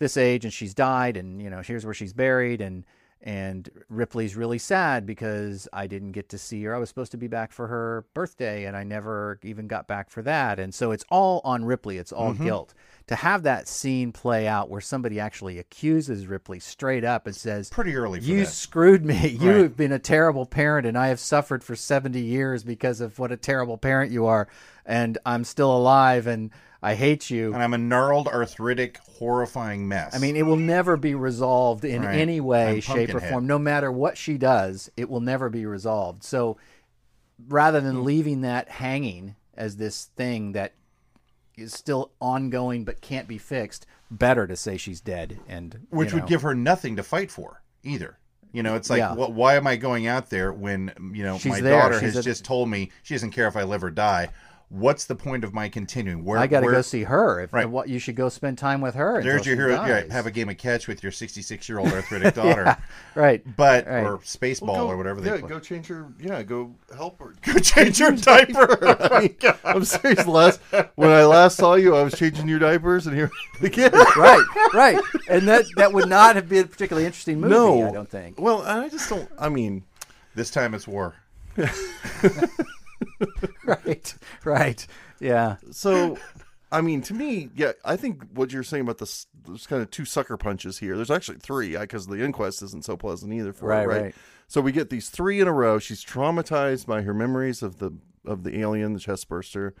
this 0.00 0.16
age 0.16 0.44
and 0.44 0.52
she's 0.52 0.74
died, 0.74 1.16
and 1.16 1.40
you 1.40 1.48
know 1.48 1.60
here's 1.62 1.84
where 1.84 1.94
she's 1.94 2.12
buried, 2.12 2.60
and 2.60 2.84
and 3.22 3.68
Ripley's 3.90 4.34
really 4.34 4.58
sad 4.58 5.04
because 5.04 5.68
I 5.74 5.86
didn't 5.86 6.12
get 6.12 6.30
to 6.30 6.38
see 6.38 6.62
her. 6.64 6.74
I 6.74 6.78
was 6.78 6.88
supposed 6.88 7.12
to 7.12 7.18
be 7.18 7.26
back 7.26 7.52
for 7.52 7.66
her 7.66 8.06
birthday, 8.14 8.64
and 8.64 8.74
I 8.74 8.82
never 8.82 9.38
even 9.42 9.66
got 9.66 9.86
back 9.86 10.08
for 10.08 10.22
that. 10.22 10.58
And 10.58 10.74
so 10.74 10.90
it's 10.90 11.04
all 11.10 11.42
on 11.44 11.66
Ripley. 11.66 11.98
It's 11.98 12.12
all 12.12 12.32
mm-hmm. 12.32 12.44
guilt. 12.44 12.72
To 13.08 13.16
have 13.16 13.42
that 13.42 13.68
scene 13.68 14.10
play 14.12 14.48
out 14.48 14.70
where 14.70 14.80
somebody 14.80 15.20
actually 15.20 15.58
accuses 15.58 16.28
Ripley 16.28 16.60
straight 16.60 17.04
up 17.04 17.26
and 17.26 17.36
says, 17.36 17.68
pretty 17.68 17.94
early 17.94 18.20
for 18.20 18.26
you 18.26 18.40
that. 18.40 18.46
screwed 18.46 19.04
me. 19.04 19.28
You 19.40 19.50
Right. 19.50 19.62
have 19.62 19.76
been 19.76 19.92
a 19.92 19.98
terrible 19.98 20.46
parent, 20.46 20.86
and 20.86 20.96
I 20.96 21.08
have 21.08 21.20
suffered 21.20 21.62
for 21.62 21.76
70 21.76 22.20
years 22.20 22.62
because 22.64 23.02
of 23.02 23.18
what 23.18 23.32
a 23.32 23.36
terrible 23.36 23.76
parent 23.76 24.12
you 24.12 24.26
are. 24.26 24.48
And 24.86 25.18
I'm 25.26 25.44
still 25.44 25.76
alive, 25.76 26.26
and 26.26 26.50
I 26.82 26.94
hate 26.94 27.28
you. 27.28 27.52
and 27.52 27.62
I'm 27.62 27.74
a 27.74 27.78
gnarled, 27.78 28.26
arthritic, 28.28 28.98
horrifying 29.18 29.86
mess. 29.86 30.14
I 30.14 30.18
mean, 30.18 30.34
it 30.36 30.46
will 30.46 30.56
never 30.56 30.96
be 30.96 31.14
resolved 31.14 31.84
in 31.84 32.02
Right. 32.02 32.18
any 32.18 32.40
way, 32.40 32.80
shape, 32.80 32.94
or 33.10 33.12
Pumpkinhead. 33.12 33.30
form. 33.32 33.46
No 33.46 33.58
matter 33.58 33.92
what 33.92 34.16
she 34.16 34.38
does, 34.38 34.90
it 34.96 35.10
will 35.10 35.20
never 35.20 35.50
be 35.50 35.66
resolved. 35.66 36.24
So, 36.24 36.56
rather 37.48 37.80
than 37.80 37.96
mm. 37.96 38.04
leaving 38.04 38.40
that 38.42 38.68
hanging 38.68 39.36
as 39.54 39.76
this 39.76 40.06
thing 40.16 40.52
that 40.52 40.72
is 41.56 41.72
still 41.74 42.12
ongoing 42.20 42.84
but 42.84 43.00
can't 43.02 43.28
be 43.28 43.36
fixed, 43.38 43.84
better 44.10 44.46
to 44.46 44.56
say 44.56 44.76
she's 44.78 45.00
dead. 45.02 45.38
And 45.48 45.86
which 45.90 46.14
would 46.14 46.26
give 46.26 46.42
her 46.42 46.54
nothing 46.54 46.96
to 46.96 47.02
fight 47.02 47.30
for 47.30 47.62
either. 47.82 48.16
You 48.52 48.62
know, 48.62 48.74
it's 48.74 48.90
like, 48.90 48.98
Yeah. 48.98 49.14
wh- 49.14 49.30
why 49.34 49.54
am 49.54 49.66
I 49.66 49.76
going 49.76 50.06
out 50.06 50.30
there 50.30 50.52
when 50.52 50.92
you 51.14 51.22
know 51.22 51.38
She's 51.38 51.52
my 51.52 51.60
there. 51.60 51.78
daughter 51.80 51.94
She's 52.00 52.14
has 52.14 52.16
a- 52.16 52.22
just 52.22 52.44
told 52.44 52.68
me 52.68 52.90
she 53.02 53.14
doesn't 53.14 53.30
care 53.30 53.46
if 53.46 53.56
I 53.56 53.62
live 53.62 53.84
or 53.84 53.90
die? 53.90 54.30
What's 54.72 55.04
the 55.04 55.16
point 55.16 55.42
of 55.42 55.52
my 55.52 55.68
continuing? 55.68 56.24
Where 56.24 56.38
I 56.38 56.46
got 56.46 56.60
to 56.60 56.70
go 56.70 56.80
see 56.80 57.02
her. 57.02 57.40
If 57.40 57.52
Right. 57.52 57.68
what 57.68 57.88
you 57.88 57.98
should 57.98 58.14
go 58.14 58.28
spend 58.28 58.56
time 58.56 58.80
with 58.80 58.94
her. 58.94 59.20
There's 59.20 59.44
your 59.44 59.56
hero. 59.56 59.84
Yeah, 59.84 60.04
have 60.12 60.26
a 60.26 60.30
game 60.30 60.48
of 60.48 60.58
catch 60.58 60.86
with 60.86 61.02
your 61.02 61.10
66 61.10 61.68
year 61.68 61.80
old 61.80 61.88
arthritic 61.92 62.34
daughter, 62.34 62.76
right. 63.16 63.42
but 63.56 63.88
Right. 63.88 64.04
or 64.04 64.18
spaceball 64.18 64.68
Well, 64.68 64.86
go- 64.86 64.90
or 64.92 64.96
whatever 64.96 65.20
they 65.20 65.30
Yeah, 65.30 65.38
play. 65.38 65.48
go 65.48 65.58
change 65.58 65.88
her. 65.88 66.06
Yeah, 66.20 66.44
go 66.44 66.72
help 66.94 67.18
her. 67.18 67.34
Go 67.52 67.58
change 67.58 67.98
your 67.98 68.12
diaper. 68.12 68.78
Oh 69.00 69.08
my 69.10 69.34
I'm 69.64 69.84
serious. 69.84 70.24
Last 70.28 70.60
when 70.94 71.10
I 71.10 71.24
last 71.24 71.56
saw 71.56 71.74
you, 71.74 71.96
I 71.96 72.02
was 72.04 72.14
changing 72.14 72.46
your 72.46 72.60
diapers, 72.60 73.08
and 73.08 73.16
here 73.16 73.30
again. 73.60 73.90
right, 73.92 74.44
right, 74.72 75.00
and 75.28 75.48
that 75.48 75.64
that 75.76 75.92
would 75.92 76.08
not 76.08 76.36
have 76.36 76.48
been 76.48 76.64
a 76.66 76.68
particularly 76.68 77.06
interesting 77.06 77.40
movie. 77.40 77.54
no, 77.54 77.88
I 77.88 77.90
don't 77.92 78.08
think. 78.08 78.40
Well, 78.40 78.62
I 78.62 78.88
just 78.88 79.08
don't. 79.10 79.28
I 79.36 79.48
mean, 79.48 79.82
This 80.36 80.50
time 80.52 80.74
it's 80.74 80.86
war. 80.86 81.16
Right, 83.64 84.14
right, 84.44 84.86
yeah, 85.20 85.56
so 85.70 86.18
I 86.72 86.80
mean, 86.80 87.02
to 87.02 87.14
me, 87.14 87.50
yeah, 87.54 87.72
I 87.84 87.96
think 87.96 88.22
what 88.32 88.52
you're 88.52 88.62
saying 88.62 88.82
about 88.82 88.98
this, 88.98 89.26
there's 89.46 89.66
kind 89.66 89.82
of 89.82 89.90
two 89.90 90.04
sucker 90.04 90.36
punches 90.36 90.78
here. 90.78 90.96
There's 90.96 91.10
actually 91.10 91.38
three 91.38 91.76
because 91.76 92.06
the 92.06 92.22
inquest 92.24 92.62
isn't 92.62 92.84
so 92.84 92.96
pleasant 92.96 93.32
either 93.32 93.52
for 93.52 93.66
Right, 93.66 93.82
her, 93.82 93.88
right? 93.88 94.02
right. 94.02 94.14
So 94.46 94.60
we 94.60 94.72
get 94.72 94.90
these 94.90 95.08
three 95.08 95.40
in 95.40 95.48
a 95.48 95.52
row. 95.52 95.78
She's 95.78 96.04
traumatized 96.04 96.86
by 96.86 97.02
her 97.02 97.14
memories 97.14 97.62
of 97.62 97.78
the 97.78 97.92
of 98.24 98.44
the 98.44 98.58
alien, 98.60 98.92
the 98.92 99.00
chest 99.00 99.28
burster. 99.28 99.74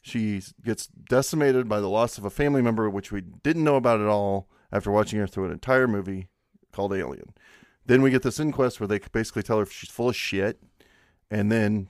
She 0.00 0.42
gets 0.64 0.86
decimated 0.86 1.68
by 1.68 1.80
the 1.80 1.88
loss 1.88 2.16
of 2.16 2.24
a 2.24 2.30
family 2.30 2.62
member, 2.62 2.88
which 2.88 3.12
we 3.12 3.20
didn't 3.20 3.64
know 3.64 3.76
about 3.76 4.00
at 4.00 4.06
all 4.06 4.48
after 4.72 4.90
watching 4.90 5.18
her 5.18 5.26
through 5.26 5.46
an 5.46 5.52
entire 5.52 5.88
movie 5.88 6.28
called 6.72 6.94
Alien. 6.94 7.34
Then 7.84 8.00
we 8.00 8.10
get 8.10 8.22
this 8.22 8.40
inquest 8.40 8.80
where 8.80 8.86
they 8.86 8.98
basically 8.98 9.42
tell 9.42 9.58
her 9.58 9.66
she's 9.66 9.90
full 9.90 10.08
of 10.08 10.16
shit, 10.16 10.58
and 11.30 11.50
then 11.52 11.88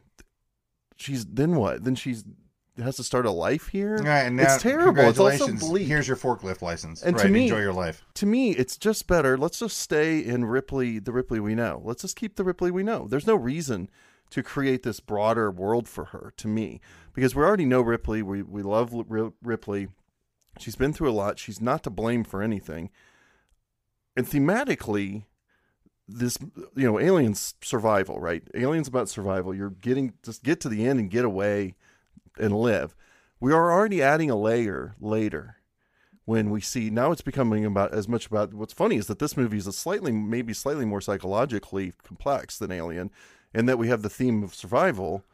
she's 1.01 1.25
then 1.25 1.57
what? 1.57 1.85
Then 1.85 1.95
she's 1.95 2.25
has 2.79 2.97
to 2.97 3.05
start 3.05 3.27
a 3.27 3.31
life 3.31 3.69
here. 3.69 3.97
All 3.99 4.05
right, 4.05 4.23
and 4.23 4.37
now, 4.37 4.55
it's 4.55 4.63
terrible. 4.63 5.03
It's 5.03 5.19
also 5.19 5.53
bleak. 5.53 5.87
Here's 5.87 6.09
your 6.09 6.17
forklift 6.17 6.63
license. 6.63 7.03
And 7.03 7.17
right, 7.17 7.27
to 7.27 7.29
me- 7.29 7.45
enjoy 7.45 7.61
your 7.61 7.73
life. 7.73 8.03
to 8.15 8.27
me, 8.27 8.53
it's 8.53 8.77
just 8.77 9.07
better. 9.07 9.37
Let's 9.37 9.59
just 9.59 9.77
stay 9.77 10.19
in 10.19 10.45
Ripley, 10.45 10.99
the 10.99 11.13
Ripley 11.13 11.41
we 11.41 11.55
know. 11.55 11.81
Let's 11.85 12.03
just 12.03 12.17
keep 12.17 12.37
the 12.37 12.45
Ripley 12.45 12.71
we 12.71 12.83
know. 12.83 13.07
There's 13.09 13.27
no 13.27 13.37
reason 13.37 13.91
to 14.31 14.43
create 14.43 14.83
this 14.83 15.01
broader 15.01 15.51
world 15.51 15.89
for 15.89 16.07
her, 16.07 16.33
to 16.37 16.49
me, 16.49 16.81
because 17.13 17.35
we 17.35 17.43
already 17.43 17.67
know 17.67 17.81
Ripley. 17.81 18.23
We, 18.23 18.43
we 18.43 18.63
love 18.63 18.95
Ripley. 19.43 19.89
She's 20.59 20.77
been 20.77 20.93
through 20.93 21.11
a 21.11 21.13
lot. 21.13 21.39
She's 21.39 21.61
not 21.61 21.83
to 21.85 21.91
blame 21.91 22.25
for 22.25 22.43
anything. 22.43 22.91
And 24.17 24.27
thematically, 24.27 25.25
this, 26.19 26.39
you 26.77 26.85
know, 26.87 26.99
aliens 26.99 27.55
survival, 27.63 28.21
right? 28.21 28.43
Aliens 28.55 28.89
about 28.89 29.09
survival. 29.09 29.55
You're 29.55 29.71
getting, 29.71 30.15
just 30.23 30.43
get 30.43 30.61
to 30.61 30.69
the 30.69 30.87
end 30.87 30.99
and 31.01 31.11
get 31.11 31.25
away 31.25 31.75
and 32.39 32.55
live. 32.55 32.95
We 33.41 33.53
are 33.53 33.73
already 33.73 34.03
adding 34.03 34.31
a 34.31 34.37
layer 34.37 34.95
later 35.01 35.57
when 36.27 36.51
we 36.51 36.61
see 36.61 36.91
now 36.91 37.11
it's 37.11 37.23
becoming 37.23 37.65
about 37.65 37.93
as 37.93 38.07
much 38.07 38.27
about 38.27 38.53
what's 38.55 38.73
funny 38.75 38.97
is 38.97 39.07
that 39.07 39.19
this 39.19 39.37
movie 39.37 39.57
is 39.57 39.67
a 39.67 39.73
slightly 39.73 40.13
maybe 40.13 40.53
slightly 40.53 40.85
more 40.85 41.01
psychologically 41.01 41.93
complex 42.05 42.59
than 42.59 42.71
Alien, 42.71 43.11
and 43.55 43.69
that 43.69 43.79
we 43.79 43.89
have 43.89 44.03
the 44.03 44.11
theme 44.11 44.43
of 44.45 44.55
survival, 44.55 45.25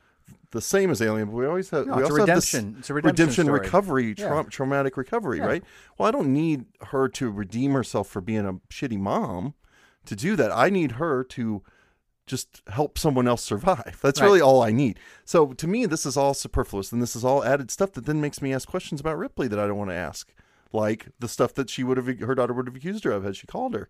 the 0.52 0.60
same 0.60 0.90
as 0.90 1.02
Alien. 1.02 1.28
But 1.28 1.34
we 1.34 1.46
always 1.46 1.68
have 1.70 1.86
No, 1.86 1.96
we 1.96 2.02
also 2.04 2.16
have 2.18 2.26
this 2.28 2.54
redemption- 2.54 2.76
it's 2.78 2.88
a 2.90 2.94
redemption 2.94 3.44
story. 3.46 3.60
recovery, 3.60 4.14
Yeah. 4.16 4.28
trau- 4.30 4.48
traumatic 4.50 4.96
recovery, 4.96 5.38
Yeah. 5.38 5.46
right? 5.46 5.64
Well, 5.98 6.08
I 6.08 6.12
don't 6.12 6.32
need 6.32 6.64
her 6.88 7.08
to 7.08 7.30
redeem 7.30 7.72
herself 7.72 8.08
for 8.08 8.20
being 8.22 8.46
a 8.46 8.54
shitty 8.72 8.98
mom. 8.98 9.54
To 10.06 10.16
do 10.16 10.36
that, 10.36 10.50
I 10.52 10.70
need 10.70 10.92
her 10.92 11.22
to 11.24 11.62
just 12.26 12.62
help 12.68 12.98
someone 12.98 13.28
else 13.28 13.42
survive. 13.44 13.98
That's 14.02 14.20
Right. 14.20 14.26
really 14.26 14.40
all 14.40 14.60
I 14.62 14.72
need. 14.72 14.98
So 15.24 15.52
to 15.52 15.66
me, 15.68 15.86
this 15.86 16.04
is 16.04 16.16
all 16.16 16.34
superfluous, 16.34 16.90
and 16.92 17.00
this 17.00 17.14
is 17.14 17.24
all 17.24 17.44
added 17.44 17.70
stuff 17.70 17.92
that 17.92 18.04
then 18.06 18.20
makes 18.20 18.42
me 18.42 18.52
ask 18.52 18.66
questions 18.68 19.00
about 19.00 19.16
Ripley 19.18 19.46
that 19.48 19.58
I 19.60 19.66
don't 19.68 19.78
want 19.78 19.90
to 19.90 19.94
ask, 19.96 20.32
like 20.72 21.08
the 21.20 21.28
stuff 21.28 21.54
that 21.54 21.70
she 21.70 21.84
would 21.84 21.96
have, 21.96 22.06
her 22.20 22.34
daughter 22.34 22.52
would 22.52 22.66
have 22.66 22.74
accused 22.74 23.04
her 23.04 23.12
of 23.12 23.22
had 23.22 23.36
she 23.36 23.46
called 23.46 23.74
her, 23.74 23.88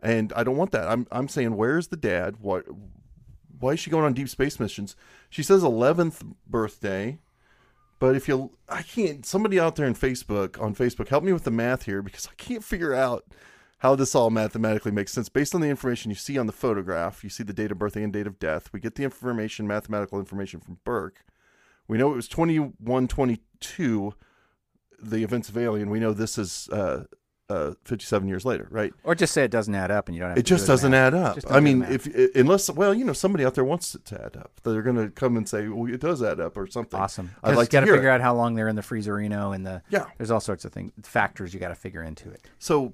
and 0.00 0.32
I 0.36 0.44
don't 0.44 0.56
want 0.56 0.70
that. 0.72 0.86
I'm, 0.86 1.06
I'm 1.10 1.26
saying, 1.28 1.56
where's 1.56 1.88
the 1.88 1.96
dad? 1.96 2.36
What, 2.40 2.66
why 3.58 3.72
is 3.72 3.80
she 3.80 3.90
going 3.90 4.04
on 4.04 4.12
deep 4.12 4.28
space 4.28 4.60
missions? 4.60 4.94
She 5.28 5.42
says 5.42 5.64
eleventh 5.64 6.22
birthday, 6.48 7.18
but 7.98 8.14
if 8.14 8.28
you, 8.28 8.52
I 8.68 8.82
can't. 8.82 9.26
Somebody 9.26 9.58
out 9.58 9.74
there 9.74 9.86
in 9.86 9.94
Facebook 9.94 10.60
on 10.60 10.74
Facebook, 10.76 11.08
help 11.08 11.24
me 11.24 11.32
with 11.32 11.42
the 11.44 11.50
math 11.50 11.84
here 11.84 12.00
because 12.02 12.28
I 12.28 12.34
can't 12.36 12.62
figure 12.62 12.94
out 12.94 13.24
how 13.82 13.96
this 13.96 14.14
all 14.14 14.30
mathematically 14.30 14.92
makes 14.92 15.12
sense 15.12 15.28
based 15.28 15.56
on 15.56 15.60
the 15.60 15.66
information 15.66 16.08
you 16.08 16.14
see 16.14 16.38
on 16.38 16.46
the 16.46 16.52
photograph. 16.52 17.24
You 17.24 17.30
see 17.30 17.42
the 17.42 17.52
date 17.52 17.72
of 17.72 17.78
birth 17.80 17.96
and 17.96 18.12
date 18.12 18.28
of 18.28 18.38
death. 18.38 18.72
We 18.72 18.78
get 18.78 18.94
the 18.94 19.02
information, 19.02 19.66
mathematical 19.66 20.20
information 20.20 20.60
from 20.60 20.78
Burke. 20.84 21.24
We 21.88 21.98
know 21.98 22.12
it 22.12 22.16
was 22.16 22.28
2122, 22.28 24.14
the 25.02 25.24
events 25.24 25.48
of 25.48 25.58
Alien. 25.58 25.90
We 25.90 25.98
know 25.98 26.12
this 26.12 26.38
is 26.38 26.68
uh, 26.70 27.06
uh, 27.50 27.72
57 27.84 28.28
years 28.28 28.44
later, 28.44 28.68
right? 28.70 28.92
or 29.02 29.16
just 29.16 29.32
say 29.34 29.42
it 29.42 29.50
doesn't 29.50 29.74
add 29.74 29.90
up, 29.90 30.06
and 30.06 30.14
you 30.14 30.20
don't 30.20 30.30
have. 30.30 30.38
It 30.38 30.42
to 30.42 30.48
do 30.50 30.54
just 30.54 30.68
doesn't 30.68 30.92
math. 30.92 31.12
add 31.12 31.14
up. 31.14 31.34
Just 31.34 31.50
I 31.50 31.58
mean, 31.58 31.82
if 31.82 32.06
unless 32.36 32.70
well, 32.70 32.94
you 32.94 33.04
know, 33.04 33.12
somebody 33.12 33.44
out 33.44 33.54
there 33.54 33.64
wants 33.64 33.96
it 33.96 34.04
to 34.06 34.24
add 34.24 34.36
up. 34.36 34.60
They're 34.62 34.82
going 34.82 34.96
to 34.96 35.10
come 35.10 35.36
and 35.36 35.48
say, 35.48 35.66
"Well, 35.66 35.92
it 35.92 36.00
does 36.00 36.22
add 36.22 36.38
up" 36.38 36.56
or 36.56 36.68
something. 36.68 37.00
Awesome. 37.00 37.32
I'd 37.42 37.56
like 37.56 37.70
got 37.70 37.80
to 37.80 37.86
figure 37.86 38.08
it. 38.08 38.12
out 38.12 38.20
how 38.20 38.36
long 38.36 38.54
they're 38.54 38.68
in 38.68 38.76
the 38.76 38.82
freezerino 38.82 39.52
and 39.52 39.66
the 39.66 39.82
Yeah. 39.90 40.06
There's 40.18 40.30
all 40.30 40.38
sorts 40.38 40.64
of 40.64 40.72
things, 40.72 40.92
factors 41.02 41.52
you 41.52 41.58
got 41.58 41.70
to 41.70 41.74
figure 41.74 42.04
into 42.04 42.30
it. 42.30 42.46
So 42.60 42.92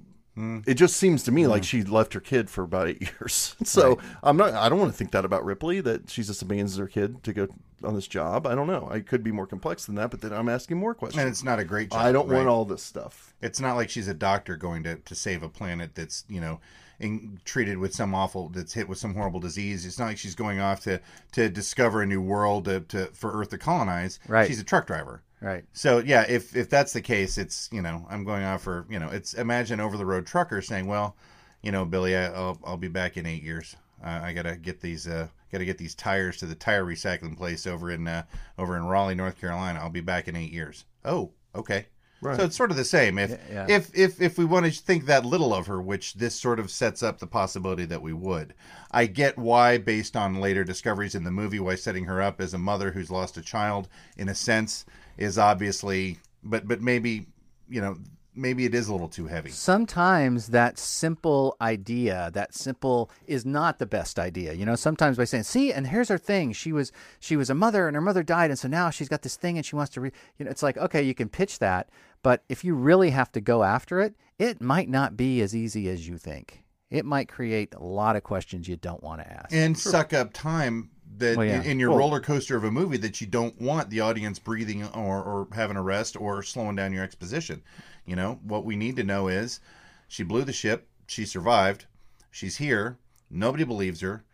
It 0.66 0.74
just 0.74 0.96
seems 0.96 1.22
to 1.24 1.32
me 1.32 1.46
like 1.46 1.64
she 1.64 1.82
left 1.82 2.14
her 2.14 2.20
kid 2.20 2.48
for 2.48 2.62
about 2.62 2.88
eight 2.88 3.00
years. 3.20 3.56
So 3.64 3.98
I'm 4.22 4.36
not. 4.36 4.54
I 4.54 4.68
don't 4.68 4.78
want 4.78 4.92
to 4.92 4.96
think 4.96 5.10
that 5.12 5.24
about 5.24 5.44
Ripley 5.44 5.80
that 5.80 6.10
she 6.10 6.22
just 6.22 6.42
abandons 6.42 6.76
her 6.76 6.86
kid 6.86 7.22
to 7.24 7.32
go 7.32 7.48
on 7.82 7.94
this 7.94 8.06
job. 8.06 8.46
I 8.46 8.54
don't 8.54 8.66
know. 8.66 8.88
I 8.90 9.00
could 9.00 9.22
be 9.22 9.32
more 9.32 9.46
complex 9.46 9.86
than 9.86 9.94
that, 9.96 10.10
but 10.10 10.20
then 10.20 10.32
I'm 10.32 10.48
asking 10.48 10.78
more 10.78 10.94
questions. 10.94 11.20
And 11.20 11.28
it's 11.28 11.44
not 11.44 11.58
a 11.58 11.64
great 11.64 11.90
job. 11.90 12.00
I 12.00 12.12
don't 12.12 12.28
right? 12.28 12.36
want 12.36 12.48
all 12.48 12.64
this 12.64 12.82
stuff. 12.82 13.34
It's 13.40 13.60
not 13.60 13.76
like 13.76 13.90
she's 13.90 14.08
a 14.08 14.14
doctor 14.14 14.56
going 14.56 14.82
to, 14.84 14.96
to 14.96 15.14
save 15.14 15.42
a 15.42 15.48
planet 15.48 15.94
that's 15.94 16.24
you 16.28 16.40
know 16.40 16.60
in, 17.00 17.40
treated 17.44 17.78
with 17.78 17.94
some 17.94 18.14
awful 18.14 18.48
that's 18.48 18.72
hit 18.72 18.88
with 18.88 18.98
some 18.98 19.14
horrible 19.14 19.40
disease. 19.40 19.86
It's 19.86 19.98
not 19.98 20.06
like 20.06 20.18
she's 20.18 20.34
going 20.34 20.60
off 20.60 20.80
to 20.80 21.00
to 21.32 21.48
discover 21.48 22.02
a 22.02 22.06
new 22.06 22.20
world 22.20 22.64
to, 22.66 22.80
to 22.80 23.06
for 23.06 23.32
Earth 23.32 23.50
to 23.50 23.58
colonize. 23.58 24.18
Right. 24.28 24.46
She's 24.46 24.60
a 24.60 24.64
truck 24.64 24.86
driver. 24.86 25.22
Right. 25.40 25.64
So 25.72 25.98
yeah, 25.98 26.24
if 26.28 26.56
if 26.56 26.68
that's 26.68 26.92
the 26.92 27.00
case, 27.00 27.38
it's 27.38 27.68
you 27.72 27.82
know 27.82 28.06
I'm 28.10 28.24
going 28.24 28.44
off 28.44 28.62
for 28.62 28.86
you 28.90 28.98
know 28.98 29.08
it's 29.08 29.34
imagine 29.34 29.80
over 29.80 29.96
the 29.96 30.06
road 30.06 30.26
trucker 30.26 30.60
saying, 30.60 30.86
well, 30.86 31.16
you 31.62 31.70
know 31.70 31.84
Billy, 31.84 32.16
I, 32.16 32.26
I'll 32.26 32.58
I'll 32.64 32.76
be 32.76 32.88
back 32.88 33.16
in 33.16 33.26
eight 33.26 33.42
years. 33.42 33.76
Uh, 34.04 34.20
I 34.22 34.32
gotta 34.32 34.56
get 34.56 34.80
these 34.80 35.06
uh 35.06 35.28
gotta 35.52 35.64
get 35.64 35.78
these 35.78 35.94
tires 35.94 36.36
to 36.38 36.46
the 36.46 36.54
tire 36.54 36.84
recycling 36.84 37.36
place 37.36 37.66
over 37.66 37.90
in 37.90 38.06
uh, 38.08 38.24
over 38.58 38.76
in 38.76 38.84
Raleigh, 38.84 39.14
North 39.14 39.40
Carolina. 39.40 39.78
I'll 39.80 39.90
be 39.90 40.00
back 40.00 40.28
in 40.28 40.36
eight 40.36 40.52
years. 40.52 40.84
Oh, 41.04 41.30
okay. 41.54 41.86
Right. 42.20 42.36
So 42.36 42.44
it's 42.44 42.56
sort 42.56 42.72
of 42.72 42.76
the 42.76 42.84
same. 42.84 43.16
If 43.16 43.30
Yeah, 43.30 43.38
yeah. 43.50 43.66
if 43.68 43.96
if 43.96 44.20
if 44.20 44.38
we 44.38 44.44
want 44.44 44.66
to 44.66 44.72
think 44.72 45.06
that 45.06 45.24
little 45.24 45.54
of 45.54 45.68
her, 45.68 45.80
which 45.80 46.14
this 46.14 46.34
sort 46.34 46.58
of 46.58 46.70
sets 46.70 47.02
up 47.02 47.18
the 47.18 47.28
possibility 47.28 47.84
that 47.84 48.02
we 48.02 48.12
would, 48.12 48.54
I 48.90 49.06
get 49.06 49.38
why, 49.38 49.78
based 49.78 50.16
on 50.16 50.40
later 50.40 50.64
discoveries 50.64 51.14
in 51.14 51.22
the 51.22 51.30
movie, 51.30 51.60
why 51.60 51.76
setting 51.76 52.06
her 52.06 52.20
up 52.20 52.40
as 52.40 52.54
a 52.54 52.58
mother 52.58 52.90
who's 52.90 53.10
lost 53.10 53.36
a 53.36 53.42
child, 53.42 53.88
in 54.16 54.28
a 54.28 54.34
sense, 54.34 54.84
is 55.18 55.38
obviously, 55.38 56.18
but 56.42 56.66
but 56.66 56.80
maybe 56.80 57.26
you 57.68 57.80
know 57.80 57.98
maybe 58.34 58.64
it 58.64 58.74
is 58.74 58.88
a 58.88 58.92
little 58.92 59.08
too 59.08 59.26
heavy. 59.26 59.50
Sometimes 59.50 60.48
that 60.48 60.78
simple 60.78 61.56
idea, 61.60 62.30
that 62.34 62.54
simple 62.54 63.10
is 63.26 63.44
not 63.44 63.78
the 63.78 63.86
best 63.86 64.18
idea. 64.18 64.52
You 64.52 64.64
know, 64.64 64.76
sometimes 64.76 65.16
by 65.16 65.24
saying, 65.24 65.42
"See, 65.42 65.72
and 65.72 65.88
here's 65.88 66.08
her 66.08 66.18
thing. 66.18 66.52
She 66.52 66.72
was 66.72 66.92
she 67.18 67.36
was 67.36 67.50
a 67.50 67.54
mother 67.54 67.86
and 67.88 67.94
her 67.94 68.00
mother 68.00 68.22
died 68.22 68.50
and 68.50 68.58
so 68.58 68.68
now 68.68 68.90
she's 68.90 69.08
got 69.08 69.22
this 69.22 69.36
thing 69.36 69.56
and 69.56 69.66
she 69.66 69.76
wants 69.76 69.92
to 69.94 70.00
re-, 70.00 70.12
you 70.38 70.44
know, 70.44 70.50
it's 70.50 70.62
like, 70.62 70.78
okay, 70.78 71.02
you 71.02 71.14
can 71.14 71.28
pitch 71.28 71.58
that, 71.58 71.90
but 72.22 72.44
if 72.48 72.64
you 72.64 72.74
really 72.74 73.10
have 73.10 73.32
to 73.32 73.40
go 73.40 73.64
after 73.64 74.00
it, 74.00 74.14
it 74.38 74.60
might 74.60 74.88
not 74.88 75.16
be 75.16 75.40
as 75.42 75.54
easy 75.54 75.88
as 75.88 76.08
you 76.08 76.16
think. 76.16 76.64
It 76.90 77.04
might 77.04 77.28
create 77.28 77.74
a 77.74 77.82
lot 77.82 78.16
of 78.16 78.22
questions 78.22 78.66
you 78.68 78.76
don't 78.76 79.02
want 79.02 79.20
to 79.20 79.30
ask. 79.30 79.52
and 79.52 79.76
suck 79.76 80.12
up 80.14 80.32
time 80.32 80.90
that 81.18 81.36
Well, 81.36 81.46
yeah. 81.46 81.60
in, 81.62 81.72
in 81.72 81.80
your 81.80 81.90
Well- 81.90 81.98
roller 82.00 82.20
coaster 82.20 82.56
of 82.56 82.64
a 82.64 82.70
movie 82.70 82.96
that 82.98 83.20
you 83.20 83.26
don't 83.26 83.60
want 83.60 83.90
the 83.90 84.00
audience 84.00 84.38
breathing 84.38 84.84
or, 84.84 85.22
or 85.22 85.48
having 85.52 85.76
a 85.76 85.82
rest 85.82 86.16
or 86.16 86.42
slowing 86.42 86.76
down 86.76 86.92
your 86.92 87.04
exposition. 87.04 87.62
You 88.06 88.16
know, 88.16 88.40
what 88.42 88.64
we 88.64 88.76
need 88.76 88.96
to 88.96 89.04
know 89.04 89.28
is 89.28 89.60
she 90.08 90.22
blew 90.22 90.44
the 90.44 90.52
ship, 90.52 90.88
she 91.06 91.24
survived, 91.24 91.84
she's 92.30 92.56
here, 92.56 92.98
nobody 93.30 93.64
believes 93.64 94.00
her, 94.00 94.24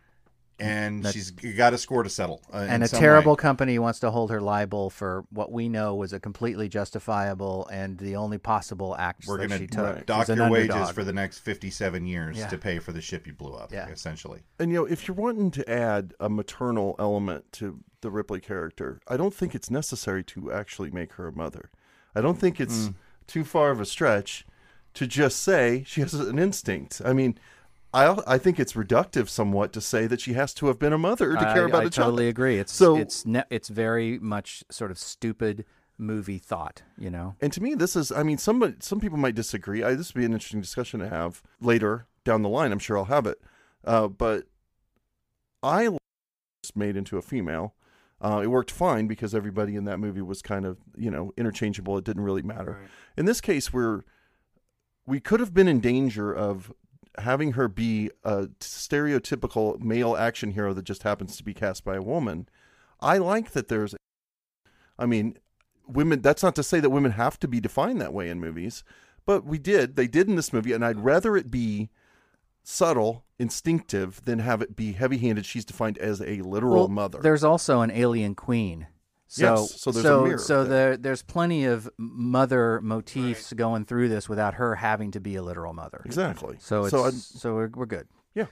and 0.59 1.03
That- 1.03 1.13
she's 1.13 1.31
got 1.31 1.73
a 1.73 1.77
score 1.77 2.03
to 2.03 2.09
settle. 2.09 2.41
Uh, 2.53 2.65
and 2.69 2.83
a 2.83 2.87
terrible 2.87 3.33
way. 3.33 3.37
company 3.41 3.77
wants 3.79 3.99
to 3.99 4.11
hold 4.11 4.31
her 4.31 4.39
liable 4.39 4.89
for 4.89 5.25
what 5.29 5.51
we 5.51 5.67
know 5.67 5.95
was 5.95 6.13
a 6.13 6.19
completely 6.19 6.69
justifiable 6.69 7.67
and 7.71 7.97
the 7.97 8.15
only 8.15 8.37
possible 8.37 8.95
act 8.97 9.25
We're 9.27 9.37
that 9.39 9.47
going 9.49 9.61
she 9.61 9.67
to 9.67 9.75
took. 9.75 10.05
dock 10.05 10.21
She's 10.23 10.29
an 10.29 10.37
your 10.37 10.49
wages 10.49 10.71
underdog. 10.75 10.95
for 10.95 11.03
the 11.03 11.13
next 11.13 11.39
57 11.39 12.05
years 12.05 12.37
Yeah. 12.37 12.47
to 12.47 12.57
pay 12.57 12.79
for 12.79 12.91
the 12.93 13.01
ship 13.01 13.27
you 13.27 13.33
blew 13.33 13.53
up, 13.53 13.71
Yeah. 13.73 13.89
essentially. 13.89 14.43
And 14.59 14.71
you 14.71 14.77
know, 14.77 14.85
if 14.85 15.07
you're 15.07 15.15
wanting 15.15 15.51
to 15.51 15.69
add 15.69 16.13
a 16.19 16.29
maternal 16.29 16.95
element 16.99 17.51
to 17.53 17.79
the 18.01 18.09
Ripley 18.11 18.39
character, 18.39 19.01
I 19.07 19.17
don't 19.17 19.33
think 19.33 19.55
it's 19.55 19.69
necessary 19.69 20.23
to 20.25 20.51
actually 20.53 20.91
make 20.91 21.13
her 21.13 21.27
a 21.27 21.31
mother. 21.35 21.69
I 22.15 22.21
don't 22.21 22.39
think 22.39 22.61
it's 22.61 22.91
too 23.27 23.43
far 23.43 23.71
of 23.71 23.81
a 23.81 23.85
stretch 23.85 24.45
to 24.93 25.05
just 25.05 25.41
say 25.41 25.83
she 25.85 25.99
has 25.99 26.13
an 26.13 26.39
instinct. 26.39 27.01
I 27.03 27.11
mean, 27.11 27.37
I 27.95 28.17
I 28.27 28.37
think 28.37 28.59
it's 28.59 28.73
reductive 28.73 29.29
somewhat 29.29 29.71
to 29.73 29.81
say 29.81 30.05
that 30.07 30.19
she 30.21 30.33
has 30.33 30.53
to 30.55 30.67
have 30.67 30.77
been 30.77 30.93
a 30.93 30.97
mother 30.97 31.33
to 31.33 31.39
care 31.53 31.65
I, 31.65 31.69
about 31.69 31.83
I 31.83 31.87
a 31.87 31.89
child. 31.89 32.07
I 32.07 32.11
totally 32.11 32.27
agree. 32.27 32.57
It's 32.59 32.73
So- 32.73 32.97
it's 32.97 33.25
ne- 33.25 33.43
it's 33.49 33.69
very 33.69 34.19
much 34.19 34.63
sort 34.69 34.91
of 34.91 34.97
stupid 34.97 35.65
movie 35.97 36.37
thought. 36.37 36.83
You 36.97 37.09
know, 37.09 37.35
And 37.39 37.53
to 37.53 37.63
me, 37.63 37.73
this 37.73 37.95
is, 37.95 38.11
I 38.11 38.21
mean, 38.23 38.37
somebody, 38.37 38.75
some 38.79 38.99
people 38.99 39.17
might 39.17 39.35
disagree. 39.35 39.81
I, 39.81 39.95
this 39.95 40.13
would 40.13 40.19
be 40.19 40.25
an 40.25 40.33
interesting 40.33 40.59
discussion 40.61 40.99
to 40.99 41.07
have 41.09 41.41
later 41.61 42.07
down 42.25 42.41
the 42.41 42.49
line. 42.49 42.73
I'm 42.73 42.79
sure 42.79 42.97
I'll 42.97 43.05
have 43.05 43.25
it. 43.25 43.39
Uh, 43.85 44.09
but 44.09 44.43
I 45.63 45.87
was 45.89 45.99
made 46.75 46.97
into 46.97 47.17
a 47.17 47.21
female. 47.21 47.75
Uh, 48.19 48.41
it 48.43 48.47
worked 48.47 48.71
fine 48.71 49.07
because 49.07 49.33
everybody 49.35 49.75
in 49.75 49.85
that 49.85 49.99
movie 49.99 50.21
was 50.21 50.41
kind 50.41 50.65
of, 50.65 50.79
you 50.97 51.11
know, 51.11 51.31
interchangeable. 51.37 51.97
It 51.97 52.03
didn't 52.03 52.23
really 52.23 52.41
matter. 52.41 52.79
In 53.15 53.25
this 53.25 53.39
case, 53.39 53.71
we're, 53.71 54.01
we 55.05 55.19
could 55.19 55.39
have 55.39 55.53
been 55.53 55.67
in 55.67 55.79
danger 55.79 56.33
of 56.33 56.73
having 57.19 57.53
her 57.53 57.67
be 57.67 58.11
a 58.23 58.47
stereotypical 58.59 59.79
male 59.79 60.15
action 60.15 60.51
hero 60.51 60.73
that 60.73 60.83
just 60.83 61.03
happens 61.03 61.37
to 61.37 61.43
be 61.43 61.53
cast 61.53 61.83
by 61.83 61.95
a 61.95 62.01
woman. 62.01 62.47
I 62.99 63.17
like 63.17 63.51
that 63.51 63.67
there's, 63.67 63.95
I 64.97 65.05
mean, 65.05 65.37
women 65.87 66.21
that's 66.21 66.43
not 66.43 66.55
to 66.55 66.63
say 66.63 66.79
that 66.79 66.89
women 66.89 67.11
have 67.11 67.39
to 67.39 67.47
be 67.47 67.59
defined 67.59 68.01
that 68.01 68.13
way 68.13 68.29
in 68.29 68.39
movies 68.39 68.83
but 69.25 69.45
we 69.45 69.57
did 69.57 69.95
they 69.95 70.07
did 70.07 70.27
in 70.27 70.35
this 70.35 70.51
movie 70.53 70.73
and 70.73 70.83
i'd 70.83 70.99
rather 70.99 71.37
it 71.37 71.51
be 71.51 71.89
subtle 72.63 73.23
instinctive 73.37 74.23
than 74.25 74.39
have 74.39 74.61
it 74.61 74.75
be 74.75 74.93
heavy-handed 74.93 75.45
she's 75.45 75.65
defined 75.65 75.97
as 75.99 76.21
a 76.21 76.41
literal 76.41 76.75
Well, 76.75 76.87
mother 76.87 77.19
There's 77.21 77.43
also 77.43 77.81
an 77.81 77.91
alien 77.91 78.33
queen. 78.33 78.87
So, 79.27 79.55
Yes, 79.55 79.81
so 79.81 79.91
there's 79.91 80.05
a 80.05 80.07
so, 80.07 80.23
mirror 80.23 80.37
so 80.37 80.63
there. 80.63 80.89
there, 80.89 80.97
there's 80.97 81.23
plenty 81.23 81.65
of 81.65 81.89
mother 81.97 82.79
motifs 82.81 83.51
going 83.53 83.85
through 83.85 84.09
this 84.09 84.29
without 84.29 84.53
her 84.55 84.75
having 84.75 85.11
to 85.11 85.19
be 85.19 85.35
a 85.35 85.41
literal 85.41 85.73
mother. 85.73 86.01
exactly 86.05 86.57
So 86.59 86.83
it's 86.83 86.91
so, 86.91 87.09
so, 87.09 87.55
we're, 87.55 87.69
we're 87.73 87.85
good. 87.87 88.07
Yeah. 88.35 88.45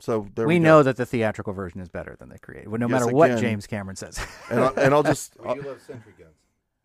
So 0.00 0.28
there 0.34 0.46
we 0.46 0.54
we, 0.56 0.58
know 0.60 0.80
go. 0.80 0.82
that 0.84 0.96
the 0.96 1.06
theatrical 1.06 1.54
version 1.54 1.80
is 1.80 1.88
better 1.88 2.14
than 2.20 2.28
they 2.28 2.38
created. 2.38 2.68
Well, 2.68 2.78
no 2.78 2.88
Yes, 2.88 3.00
matter 3.00 3.12
what 3.12 3.30
again. 3.30 3.40
James 3.42 3.66
Cameron 3.66 3.96
says. 3.96 4.24
and, 4.50 4.60
I, 4.60 4.68
and 4.76 4.94
i'll 4.94 5.02
just 5.02 5.34
We 5.42 5.48
I'll- 5.48 5.54
do 5.56 5.62
love 5.62 5.80
sentry 5.80 6.12
guns. 6.18 6.34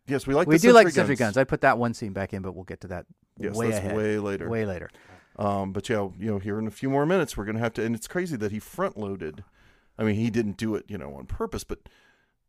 yes 0.06 0.26
we 0.26 0.34
like 0.34 0.48
we 0.48 0.56
the 0.56 0.60
do 0.68 0.72
like 0.72 0.86
sentry 0.88 0.92
sentry 1.14 1.16
guns. 1.16 1.36
I 1.36 1.44
put 1.44 1.60
that 1.60 1.76
one 1.78 1.92
scene 1.94 2.12
back 2.14 2.32
in, 2.32 2.40
but 2.42 2.54
we'll 2.54 2.64
get 2.64 2.80
to 2.80 2.88
that 2.88 3.06
yes 3.38 3.54
way 3.54 3.66
that's 3.70 3.78
ahead. 3.78 3.96
way 3.96 4.18
later 4.18 4.48
Way 4.48 4.64
later. 4.64 4.88
Um, 5.38 5.72
but 5.72 5.88
yeah, 5.88 6.08
you 6.18 6.30
know, 6.30 6.38
here 6.38 6.58
in 6.58 6.66
a 6.66 6.70
few 6.70 6.88
more 6.88 7.04
minutes, 7.04 7.36
we're 7.36 7.44
gonna 7.44 7.58
have 7.58 7.74
to, 7.74 7.84
and 7.84 7.94
it's 7.94 8.06
crazy 8.08 8.36
that 8.36 8.52
he 8.52 8.58
front 8.58 8.96
loaded. 8.96 9.44
I 9.98 10.02
mean, 10.04 10.14
he 10.16 10.30
didn't 10.30 10.56
do 10.56 10.74
it, 10.76 10.84
you 10.88 10.96
know, 10.98 11.14
on 11.14 11.26
purpose, 11.26 11.62
but 11.64 11.80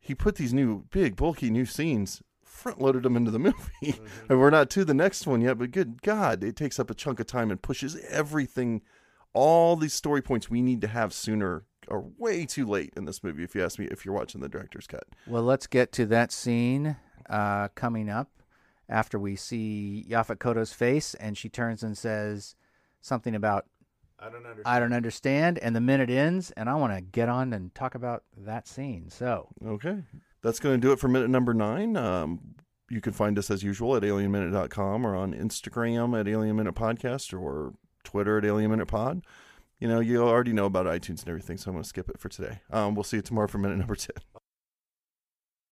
he 0.06 0.14
put 0.14 0.36
these 0.36 0.54
new 0.54 0.84
big, 0.92 1.16
bulky 1.16 1.50
new 1.50 1.66
scenes, 1.66 2.22
front 2.44 2.80
loaded 2.80 3.02
them 3.02 3.18
into 3.18 3.32
the 3.32 3.40
movie, 3.50 4.00
and 4.30 4.40
we're 4.40 4.52
not 4.52 4.70
to 4.70 4.86
the 4.86 4.94
next 4.94 5.26
one 5.26 5.42
yet. 5.42 5.58
But 5.58 5.72
good 5.72 6.04
God, 6.04 6.44
it 6.44 6.56
takes 6.56 6.80
up 6.80 6.92
a 6.92 6.94
chunk 6.94 7.20
of 7.20 7.26
time 7.26 7.50
and 7.50 7.60
pushes 7.60 7.98
everything. 8.10 8.84
All 9.34 9.76
these 9.76 9.94
story 9.94 10.22
points 10.22 10.48
we 10.48 10.62
need 10.62 10.80
to 10.82 10.88
have 10.88 11.12
sooner 11.12 11.64
are 11.88 12.04
way 12.20 12.46
too 12.46 12.68
late 12.68 12.94
in 12.96 13.06
this 13.06 13.24
movie. 13.24 13.44
If 13.44 13.56
you 13.56 13.64
ask 13.64 13.80
me, 13.80 13.88
if 13.90 14.06
you're 14.06 14.14
watching 14.14 14.42
the 14.42 14.48
director's 14.48 14.86
cut, 14.86 15.06
Well, 15.26 15.44
let's 15.44 15.66
get 15.66 15.92
to 15.94 16.06
that 16.06 16.32
scene 16.32 16.98
uh, 17.28 17.70
coming 17.70 18.08
up 18.08 18.30
after 18.88 19.18
we 19.18 19.36
see 19.36 20.06
Yaphet 20.08 20.38
Kotto's 20.38 20.72
face, 20.72 21.16
and 21.16 21.36
she 21.36 21.50
turns 21.50 21.82
and 21.82 21.98
says 21.98 22.56
something 23.02 23.34
about 23.34 23.66
I 24.20 24.30
don't 24.30 24.46
understand. 24.46 24.64
I 24.66 24.80
don't 24.80 24.94
understand, 24.94 25.60
and 25.60 25.76
the 25.76 25.82
minute 25.82 26.10
ends, 26.10 26.52
and 26.52 26.70
I 26.70 26.76
want 26.76 26.94
to 26.96 27.02
get 27.02 27.30
on 27.30 27.54
and 27.54 27.74
talk 27.76 27.96
about 27.96 28.24
that 28.38 28.68
scene. 28.68 29.10
So, 29.10 29.50
Okay. 29.66 30.04
That's 30.42 30.60
going 30.60 30.80
to 30.80 30.88
do 30.88 30.92
it 30.92 31.00
for 31.00 31.08
minute 31.08 31.30
number 31.32 31.54
nine. 31.56 31.98
Um, 31.98 32.56
you 32.90 33.02
can 33.02 33.14
find 33.14 33.38
us 33.40 33.50
as 33.50 33.64
usual 33.64 33.96
at 33.96 34.04
alienminute.com 34.04 35.06
or 35.06 35.16
on 35.16 35.34
Instagram 35.34 36.20
at 36.20 36.28
Alien 36.28 36.56
Minute 36.56 36.76
Podcast 36.76 37.38
or 37.38 37.74
Twitter 38.04 38.38
at 38.38 38.46
Alien 38.46 38.70
Minute 38.70 38.88
Pod. 38.88 39.26
You 39.80 39.88
know, 39.88 40.00
you 40.00 40.22
already 40.22 40.54
know 40.54 40.66
about 40.66 40.86
iTunes 40.86 41.22
and 41.22 41.30
everything, 41.30 41.58
so 41.58 41.70
I'm 41.70 41.76
going 41.76 41.84
to 41.84 41.90
skip 41.90 42.10
it 42.10 42.20
for 42.20 42.30
today. 42.30 42.60
Um, 42.70 42.94
we'll 42.96 43.04
see 43.04 43.18
you 43.18 43.24
tomorrow 43.24 43.48
for 43.48 43.58
minute 43.58 43.78
number 43.78 43.96
10. 43.96 44.12